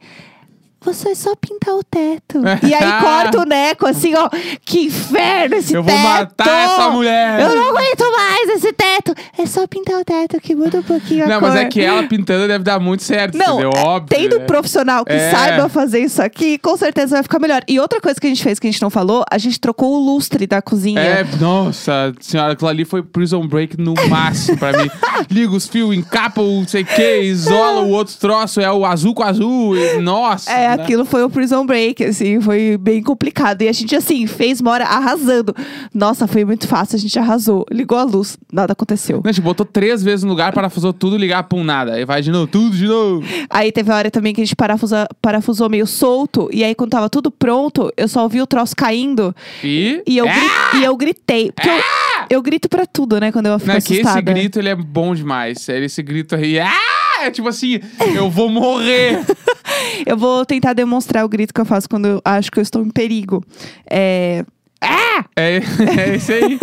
Você 0.85 1.09
é 1.09 1.15
só 1.17 1.35
pintar 1.35 1.75
o 1.75 1.83
teto. 1.83 2.41
e 2.65 2.73
aí 2.73 3.01
corta 3.03 3.41
o 3.41 3.45
Neco, 3.45 3.87
assim, 3.87 4.15
ó. 4.15 4.29
Que 4.65 4.85
inferno 4.85 5.57
esse 5.57 5.75
eu 5.75 5.83
teto! 5.83 5.93
vou 5.97 6.03
matar 6.11 6.65
essa 6.71 6.91
mulher. 6.91 7.41
Eu 7.41 7.57
não 7.57 7.71
aguento 7.71 8.05
mais 8.13 8.49
esse 8.51 8.73
teto. 8.73 9.13
É 9.37 9.47
só 9.47 9.67
pintar 9.67 10.01
o 10.01 10.05
teto 10.05 10.41
que 10.41 10.55
muda 10.55 10.79
um 10.79 10.83
pouquinho 10.83 11.25
a 11.25 11.29
Não, 11.29 11.41
cor. 11.41 11.49
mas 11.49 11.61
é 11.61 11.65
que 11.65 11.81
ela 11.81 12.03
pintando 12.05 12.47
deve 12.47 12.63
dar 12.63 12.79
muito 12.79 13.03
certo, 13.03 13.37
Não, 13.37 13.61
entendeu? 13.61 13.71
é, 13.75 13.85
Óbvio. 13.85 14.17
tendo 14.17 14.37
um 14.37 14.41
né? 14.41 14.45
profissional 14.47 15.05
que 15.05 15.13
É. 15.13 15.31
saiba 15.31 15.69
fazer 15.69 16.01
isso 16.01 16.23
aqui, 16.23 16.57
com 16.59 16.77
certeza 16.77 17.17
vai 17.17 17.23
ficar 17.25 17.41
melhor. 17.41 17.63
E 17.67 17.81
outra 17.81 18.01
coisa 18.01 18.21
que 18.21 18.27
a 18.27 18.31
gente 18.31 18.43
fez 18.43 18.59
que 18.61 18.69
a 18.69 18.71
gente 18.71 18.83
não 18.83 18.91
falou, 18.91 19.25
a 19.31 19.39
gente 19.39 19.59
trocou 19.59 19.95
o 19.95 19.99
lustre 20.15 20.47
da 20.47 20.63
cozinha. 20.63 21.01
É, 21.01 21.25
nossa 21.41 22.13
senhora, 22.21 22.53
aquilo 22.53 22.69
ali 22.71 22.85
foi 22.85 23.03
Prison 23.03 23.45
Break 23.47 23.77
no 23.81 23.95
máximo 24.09 24.57
pra 24.59 24.73
mim. 24.79 24.89
Liga 25.31 25.53
os 25.55 25.67
fios, 25.69 25.95
encapa 25.95 26.41
o 26.41 26.61
não 26.61 26.69
sei 26.69 26.83
o 26.83 26.87
que, 26.87 27.21
isola 27.23 27.81
o 27.83 27.91
outro 27.91 28.15
troço, 28.19 28.61
é 28.61 28.71
o 28.71 28.85
azul 28.85 29.15
com 29.15 29.23
azul. 29.23 29.77
e- 29.77 29.99
nossa. 30.01 30.51
É, 30.51 30.69
né? 30.77 30.83
aquilo 30.83 31.05
foi 31.05 31.23
o 31.25 31.31
Prison 31.31 31.65
Break, 31.67 32.05
assim, 32.05 32.41
foi 32.41 32.77
bem 32.77 33.03
complicado. 33.03 33.63
E 33.63 33.69
a 33.69 33.73
gente, 33.73 33.95
assim, 33.97 34.27
fez 34.27 34.61
uma 34.61 34.71
hora 34.73 34.85
arrasando. 34.85 35.55
Nossa, 35.95 36.27
foi 36.27 36.45
muito 36.45 36.67
fácil, 36.69 36.97
a 36.97 36.99
gente 36.99 37.19
arrasou. 37.19 37.65
Ligou 37.71 37.99
a 37.99 38.05
luz, 38.05 38.37
nada 38.53 38.73
aconteceu. 38.73 39.21
A 39.25 39.29
gente 39.29 39.41
botou 39.43 39.65
três 39.67 40.03
vezes 40.03 40.23
no 40.25 40.31
lugar, 40.31 40.53
parafusou 40.53 40.93
tudo, 40.93 41.17
ligar 41.17 41.43
pum 41.45 41.65
nada. 41.65 41.95
Aí 41.95 42.05
vai 42.05 42.23
de 42.23 42.31
novo, 42.31 42.47
tudo 42.47 42.77
de 42.77 42.87
novo. 42.87 43.25
Aí 43.51 43.73
teve 43.73 43.91
a 43.91 43.97
hora 43.97 44.11
também 44.11 44.35
que 44.35 44.41
a 44.41 44.45
gente 44.45 44.57
parafusa, 44.57 45.07
parafusou 45.21 45.69
meio 45.69 45.87
solto. 45.87 46.49
E 46.53 46.63
aí, 46.65 46.75
quando 46.75 46.91
tava 46.91 47.09
tudo 47.09 47.31
pronto, 47.31 47.93
eu 47.97 48.09
só 48.09 48.23
ouvi 48.23 48.41
o 48.41 48.47
troço 48.47 48.75
caindo. 48.77 49.35
E. 49.63 50.03
E 50.07 50.17
eu, 50.19 50.27
É! 50.27 50.33
gri- 50.33 50.81
e 50.81 50.85
eu 50.85 50.97
gritei. 50.97 51.51
Porque 51.53 51.69
eu, 51.69 51.75
eu 52.31 52.43
grito 52.43 52.69
pra 52.69 52.87
tudo, 52.87 53.19
né? 53.21 53.31
Quando 53.33 53.47
eu 53.47 53.59
fico 53.59 53.71
Não, 53.71 53.77
é 53.77 53.81
que 53.81 53.95
esse 53.95 54.23
grito, 54.23 54.59
ele 54.59 54.69
é 54.69 54.75
bom 54.75 55.15
demais. 55.15 55.69
Ele- 55.69 55.87
Esse 55.87 56.03
grito 56.03 56.35
aí, 56.35 56.59
ah! 56.61 56.73
É 57.23 57.31
tipo 57.31 57.49
assim, 57.49 57.81
eu 58.15 58.29
vou 58.31 58.49
morrer. 58.49 59.21
Eu 60.07 60.17
vou 60.17 60.45
tentar 60.47 60.73
demonstrar 60.75 61.25
o 61.25 61.29
grito 61.29 61.53
que 61.53 61.61
eu 61.61 61.65
faço 61.65 61.89
quando 61.89 62.07
eu 62.07 62.23
acho 62.25 62.51
que 62.51 62.59
eu 62.59 62.63
estou 62.63 62.83
em 62.83 62.91
perigo. 62.91 63.45
É. 63.91 64.45
É, 64.81 65.57
é 65.59 66.15
esse 66.15 66.33
aí. 66.33 66.59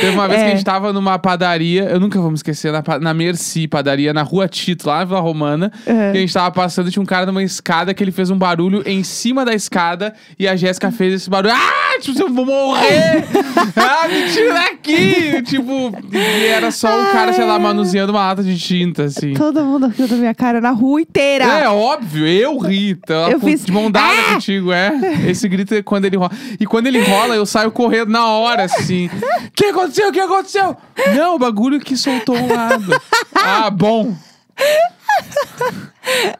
Teve 0.00 0.12
uma 0.14 0.26
vez 0.26 0.40
É. 0.40 0.44
que 0.44 0.50
a 0.52 0.54
gente 0.56 0.64
tava 0.64 0.92
numa 0.92 1.18
padaria, 1.18 1.84
eu 1.84 2.00
nunca 2.00 2.18
vou 2.20 2.30
me 2.30 2.36
esquecer, 2.36 2.72
na, 2.72 2.82
na 3.00 3.12
Merci 3.14 3.68
padaria, 3.68 4.12
na 4.12 4.22
rua 4.22 4.48
Tito, 4.48 4.88
lá 4.88 4.98
na 5.00 5.04
Vila 5.04 5.20
Romana. 5.20 5.70
Uhum. 5.86 6.12
Que 6.12 6.18
a 6.18 6.20
gente 6.20 6.32
tava 6.32 6.50
passando 6.50 6.88
e 6.88 6.90
tinha 6.90 7.02
um 7.02 7.06
cara 7.06 7.26
numa 7.26 7.42
escada 7.42 7.92
que 7.94 8.02
ele 8.02 8.10
fez 8.12 8.30
um 8.30 8.36
barulho 8.38 8.82
em 8.86 9.02
cima 9.04 9.44
da 9.44 9.54
escada 9.54 10.14
e 10.38 10.48
a 10.48 10.56
Jéssica 10.56 10.90
fez 10.90 11.14
esse 11.14 11.30
barulho. 11.30 11.54
Ah, 11.54 12.00
tipo, 12.00 12.20
eu 12.22 12.32
vou 12.32 12.46
morrer! 12.46 13.24
ah, 13.76 14.08
me 14.08 14.32
tira 14.32 14.54
daqui! 14.54 15.42
Tipo, 15.42 15.92
e 16.12 16.46
era 16.46 16.70
só 16.70 16.88
o 17.02 17.12
cara, 17.12 17.32
sei 17.32 17.44
lá, 17.44 17.58
manuseando 17.58 18.12
uma 18.12 18.26
lata 18.26 18.42
de 18.42 18.58
tinta, 18.58 19.04
assim. 19.04 19.34
Todo 19.34 19.62
mundo 19.64 19.86
riu 19.88 20.08
da 20.08 20.16
minha 20.16 20.34
cara 20.34 20.60
na 20.60 20.70
rua 20.70 21.00
inteira. 21.02 21.44
É 21.44 21.68
óbvio, 21.68 22.26
eu 22.26 22.58
ri. 22.58 22.90
Então, 22.90 23.28
Eu 23.30 23.38
com- 23.40 23.46
fiz- 23.46 23.64
de 23.64 23.72
mão 23.72 23.90
dada 23.90 24.06
Ah! 24.30 24.34
contigo, 24.34 24.72
é. 24.72 24.90
Esse 25.28 25.48
grito 25.48 25.74
é 25.74 25.82
quando 25.82 26.04
ele 26.06 26.16
rola. 26.16 26.30
E 26.58 26.66
quando 26.66 26.86
ele 26.86 27.00
rola, 27.02 27.34
eu 27.34 27.46
saio 27.50 27.70
correndo 27.70 28.10
na 28.10 28.26
hora, 28.26 28.64
assim. 28.64 29.06
O 29.06 29.50
que 29.52 29.66
aconteceu? 29.66 30.08
O 30.08 30.12
que 30.12 30.20
aconteceu? 30.20 30.76
Não, 31.14 31.34
o 31.34 31.38
bagulho 31.38 31.80
que 31.80 31.96
soltou 31.96 32.36
um 32.36 32.54
lado. 32.54 33.00
ah, 33.34 33.68
bom. 33.70 34.14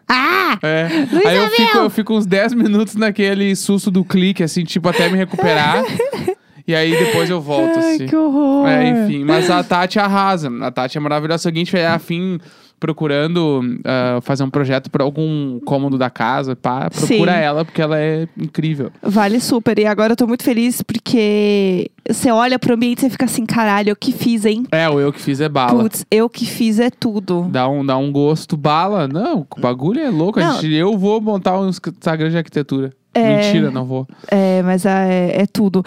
Ah! 0.08 0.58
É. 0.62 0.88
Luiz 1.12 1.26
Aí 1.26 1.36
eu 1.36 1.44
Abel! 1.44 1.56
fico, 1.56 1.78
eu 1.78 1.90
fico 1.90 2.14
uns 2.14 2.26
10 2.26 2.54
minutos 2.54 2.94
naquele 2.94 3.54
susto 3.54 3.90
do 3.90 4.04
clique, 4.04 4.42
assim, 4.42 4.64
tipo, 4.64 4.88
até 4.88 5.08
me 5.08 5.16
recuperar. 5.16 5.84
e 6.66 6.74
aí 6.74 6.90
depois 6.90 7.28
eu 7.30 7.40
volto, 7.40 7.78
Ai, 7.78 7.94
assim. 7.94 8.06
que 8.06 8.16
horror. 8.16 8.68
É, 8.68 8.88
enfim, 8.88 9.24
mas 9.24 9.50
a 9.50 9.62
Tati 9.62 9.98
arrasa. 9.98 10.50
A 10.62 10.70
Tati 10.70 10.96
é 10.98 11.00
maravilhosa. 11.00 11.40
O 11.40 11.42
seguinte, 11.42 11.76
é 11.76 11.86
a 11.86 11.98
fim 11.98 12.40
procurando 12.80 13.60
ah, 13.84 14.18
fazer 14.22 14.42
um 14.42 14.50
projeto 14.50 14.90
para 14.90 15.04
algum 15.04 15.60
cômodo 15.60 15.98
da 15.98 16.08
casa, 16.10 16.56
pá, 16.56 16.88
procura 16.90 17.32
Sim. 17.32 17.38
ela 17.38 17.64
porque 17.64 17.82
ela 17.82 17.98
é 18.00 18.26
incrível. 18.36 18.90
Vale 19.02 19.38
super. 19.38 19.78
E 19.78 19.84
agora 19.86 20.12
eu 20.14 20.16
tô 20.16 20.26
muito 20.26 20.42
feliz 20.42 20.80
porque 20.82 21.90
você 22.08 22.30
olha 22.30 22.58
pro 22.58 22.74
ambiente 22.74 23.06
e 23.06 23.10
fica 23.10 23.26
assim, 23.26 23.44
caralho, 23.44 23.90
eu 23.90 23.96
que 23.96 24.12
fiz, 24.12 24.44
hein? 24.46 24.64
É, 24.72 24.88
o 24.88 24.98
eu 24.98 25.12
que 25.12 25.20
fiz 25.20 25.40
é 25.40 25.48
bala. 25.48 25.82
Putz, 25.82 26.04
eu 26.10 26.28
que 26.28 26.46
fiz 26.46 26.80
é 26.80 26.90
tudo. 26.90 27.46
Dá 27.50 27.68
um, 27.68 27.84
dá 27.84 27.96
um 27.98 28.10
gosto 28.10 28.56
bala. 28.56 29.06
Não, 29.06 29.46
o 29.56 29.60
bagulho 29.60 30.00
é 30.00 30.08
louco. 30.08 30.40
Não. 30.40 30.54
gente- 30.54 30.72
eu 30.74 30.96
vou 30.96 31.20
montar 31.20 31.60
um 31.60 31.68
Instagram 31.68 32.30
de 32.30 32.38
arquitetura. 32.38 32.92
É. 33.12 33.36
Mentira, 33.36 33.70
não 33.70 33.84
vou. 33.84 34.06
É, 34.28 34.62
mas 34.62 34.86
é, 34.86 35.42
é 35.42 35.46
tudo. 35.46 35.82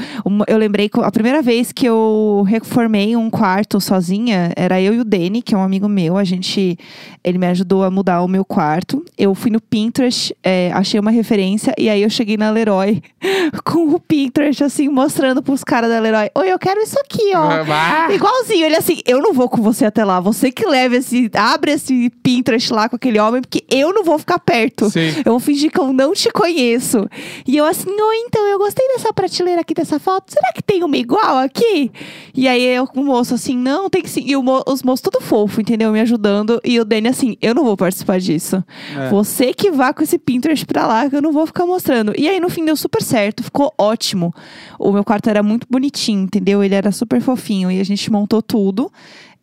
Eu 0.46 0.58
lembrei 0.58 0.90
que 0.90 1.00
a 1.00 1.12
primeira 1.12 1.42
vez 1.42 1.72
que 1.72 1.86
eu 1.86 2.44
reformei 2.46 3.16
um 3.16 3.30
quarto 3.30 3.80
sozinha, 3.80 4.52
era 4.56 4.82
eu 4.82 4.94
e 4.94 5.00
o 5.00 5.06
Dani, 5.06 5.42
que 5.42 5.56
é 5.56 5.58
um 5.58 5.64
amigo 5.64 5.88
meu. 5.88 6.18
A 6.18 6.24
gente. 6.24 6.78
Ele 7.24 7.38
me 7.38 7.48
ajudou 7.48 7.84
a 7.84 7.90
mudar 7.90 8.22
o 8.22 8.28
meu 8.28 8.44
quarto. 8.44 9.06
Eu 9.18 9.34
fui 9.34 9.50
no 9.50 9.62
Pinterest, 9.62 10.36
é, 10.44 10.70
achei 10.74 11.00
uma 11.00 11.12
referência, 11.12 11.74
e 11.78 11.90
aí 11.90 12.02
eu 12.04 12.10
cheguei 12.10 12.36
na 12.36 12.52
Leroy 12.52 13.02
com 13.64 13.94
o 13.94 14.00
Pinterest, 14.00 14.62
assim, 14.62 14.90
mostrando 14.90 15.42
pros 15.42 15.64
caras 15.64 15.90
da 15.90 16.00
Leroy: 16.00 16.30
Oi, 16.36 16.52
eu 16.52 16.60
quero 16.60 16.82
isso 16.82 17.00
aqui, 17.00 17.32
ó. 17.36 17.50
Ah, 17.50 18.14
Igualzinho, 18.14 18.66
ele 18.66 18.76
assim, 18.76 19.00
eu 19.06 19.22
não 19.22 19.34
vou 19.34 19.48
com 19.48 19.62
você 19.62 19.86
até 19.86 20.04
lá. 20.04 20.20
Você 20.20 20.52
que 20.52 20.66
leve 20.66 20.98
esse, 20.98 21.32
abre 21.34 21.72
esse 21.72 22.10
Pinterest 22.22 22.74
lá 22.74 22.90
com 22.90 22.98
aquele 22.98 23.20
homem, 23.20 23.42
porque 23.42 23.64
eu 23.70 23.94
não 23.94 24.04
vou 24.04 24.20
ficar 24.20 24.40
perto. 24.40 24.90
Sim. 24.90 25.22
Eu 25.24 25.32
vou 25.32 25.40
fingir 25.40 25.72
que 25.72 25.80
eu 25.80 25.94
não 25.94 26.14
te 26.14 26.30
conheço. 26.30 27.08
E 27.46 27.58
eu 27.58 27.66
assim, 27.66 27.90
oi, 27.90 28.16
então, 28.28 28.46
eu 28.48 28.58
gostei 28.58 28.88
dessa 28.90 29.12
prateleira 29.14 29.62
aqui, 29.62 29.74
dessa 29.74 30.00
foto. 30.00 30.32
Será 30.32 30.52
que 30.54 30.62
tem 30.62 30.84
uma 30.84 30.98
igual 30.98 31.38
aqui? 31.38 31.92
E 32.34 32.48
aí 32.48 32.64
eu 32.64 32.88
o 32.96 33.04
moço 33.04 33.34
assim, 33.34 33.56
não, 33.58 33.90
tem 33.90 34.02
que 34.02 34.10
sim. 34.10 34.24
E 34.26 34.36
mo- 34.38 34.64
os 34.68 34.84
moços 34.84 35.02
tudo 35.02 35.20
fofo, 35.22 35.62
entendeu? 35.62 35.92
Me 35.92 36.00
ajudando. 36.00 36.60
E 36.64 36.80
o 36.80 36.86
Dani 36.86 37.08
assim, 37.08 37.38
eu 37.42 37.54
não 37.56 37.64
vou 37.64 37.76
participar 37.78 38.20
disso. 38.20 38.64
É. 38.98 39.10
Você 39.10 39.54
que 39.54 39.72
vá 39.72 39.94
com 39.94 40.04
esse 40.04 40.18
Pinterest 40.18 40.66
pra 40.66 40.86
lá, 40.88 41.10
que 41.10 41.16
eu 41.16 41.22
não 41.22 41.32
vou 41.32 41.46
ficar 41.46 41.66
mostrando. 41.66 42.14
E 42.18 42.28
aí, 42.30 42.40
no 42.40 42.50
fim, 42.50 42.64
deu 42.66 42.76
super 42.76 43.02
certo, 43.02 43.44
ficou 43.44 43.74
ótimo. 43.78 44.34
O 44.80 44.92
meu 44.92 45.04
quarto 45.04 45.30
era 45.30 45.42
muito 45.44 45.66
bonitinho, 45.70 46.24
entendeu? 46.24 46.64
Ele 46.64 46.76
era 46.76 46.92
super 46.92 47.22
fofinho. 47.22 47.72
E 47.72 47.80
a 47.80 47.84
gente 47.84 48.12
montou 48.12 48.42
tudo. 48.42 48.92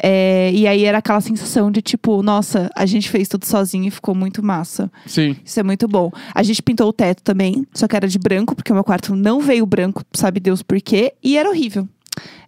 É, 0.02 0.50
e 0.52 0.66
aí 0.66 0.84
era 0.84 0.98
aquela 0.98 1.20
sensação 1.20 1.70
de 1.70 1.82
tipo, 1.82 2.22
nossa, 2.22 2.70
a 2.74 2.86
gente 2.86 3.08
fez 3.10 3.28
tudo 3.28 3.44
sozinho 3.44 3.86
e 3.86 3.90
ficou 3.90 4.14
muito 4.14 4.42
massa. 4.42 4.90
Sim. 5.06 5.36
Isso 5.44 5.60
é 5.60 5.62
muito 5.62 5.86
bom. 5.86 6.10
A 6.34 6.42
gente 6.42 6.62
pintou 6.62 6.88
o 6.88 6.92
teto 6.92 7.22
também, 7.22 7.66
só 7.74 7.86
que 7.86 7.96
era 7.96 8.08
de 8.08 8.18
branco, 8.18 8.54
porque 8.54 8.72
o 8.72 8.74
meu 8.74 8.84
quarto 8.84 9.14
não 9.14 9.40
veio 9.40 9.66
branco, 9.66 10.02
sabe 10.12 10.40
Deus 10.40 10.62
por 10.62 10.80
quê, 10.80 11.12
e 11.22 11.36
era 11.36 11.48
horrível. 11.48 11.86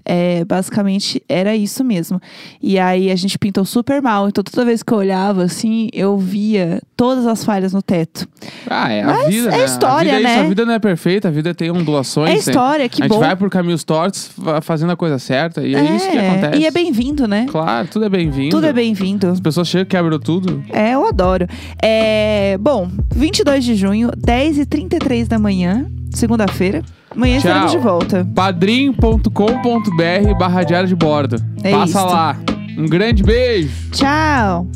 É, 0.04 0.44
basicamente 0.44 1.22
era 1.28 1.54
isso 1.54 1.84
mesmo. 1.84 2.20
E 2.60 2.78
aí 2.78 3.10
a 3.10 3.16
gente 3.16 3.38
pintou 3.38 3.64
super 3.64 4.00
mal. 4.02 4.28
Então 4.28 4.42
toda 4.42 4.64
vez 4.64 4.82
que 4.82 4.92
eu 4.92 4.98
olhava 4.98 5.44
assim, 5.44 5.88
eu 5.92 6.16
via 6.18 6.80
todas 6.96 7.26
as 7.26 7.44
falhas 7.44 7.72
no 7.72 7.82
teto. 7.82 8.26
Ah, 8.68 8.90
é 8.92 9.02
a 9.02 9.06
Mas 9.06 9.28
vida, 9.28 9.48
é 9.48 9.58
né? 9.58 9.64
história, 9.64 10.12
a 10.12 10.16
vida 10.16 10.28
é 10.28 10.32
isso, 10.32 10.40
né? 10.40 10.46
A 10.46 10.48
vida 10.48 10.64
não 10.66 10.74
é 10.74 10.78
perfeita, 10.78 11.28
a 11.28 11.30
vida 11.30 11.54
tem 11.54 11.70
ondulações. 11.70 12.30
É 12.30 12.32
tem- 12.32 12.38
história, 12.40 12.88
que 12.88 13.02
a 13.02 13.06
gente 13.06 13.14
bom. 13.14 13.20
vai 13.20 13.36
por 13.36 13.48
caminhos 13.50 13.84
tortos, 13.84 14.28
fa- 14.28 14.60
fazendo 14.60 14.92
a 14.92 14.96
coisa 14.96 15.18
certa. 15.18 15.62
E 15.66 15.74
é, 15.74 15.96
isso 15.96 16.10
que 16.10 16.18
acontece. 16.18 16.58
E 16.60 16.66
é 16.66 16.70
bem-vindo, 16.70 17.26
né? 17.28 17.46
Claro, 17.48 17.88
tudo 17.88 18.04
é 18.04 18.08
bem-vindo. 18.08 18.50
Tudo 18.50 18.66
é 18.66 18.72
bem-vindo. 18.72 19.28
As 19.28 19.40
pessoas 19.40 19.68
chegam 19.68 19.86
quebram 19.86 20.18
tudo. 20.18 20.62
É, 20.72 20.92
eu 20.94 21.06
adoro. 21.06 21.46
É, 21.82 22.56
bom, 22.60 22.88
22 23.14 23.64
de 23.64 23.74
junho, 23.74 24.10
10h33 24.16 25.26
da 25.28 25.38
manhã, 25.38 25.86
segunda-feira. 26.10 26.82
Amanhã 27.14 27.38
Tchau. 27.38 27.50
estaremos 27.50 27.72
de 27.72 27.78
volta. 27.78 28.26
padrim.com.br 28.34 30.34
barra 30.38 30.62
diário 30.64 30.88
de 30.88 30.96
bordo. 30.96 31.36
É 31.62 31.70
Passa 31.72 31.98
isso. 31.98 32.06
lá. 32.08 32.36
Um 32.78 32.86
grande 32.86 33.22
beijo. 33.22 33.70
Tchau! 33.92 34.66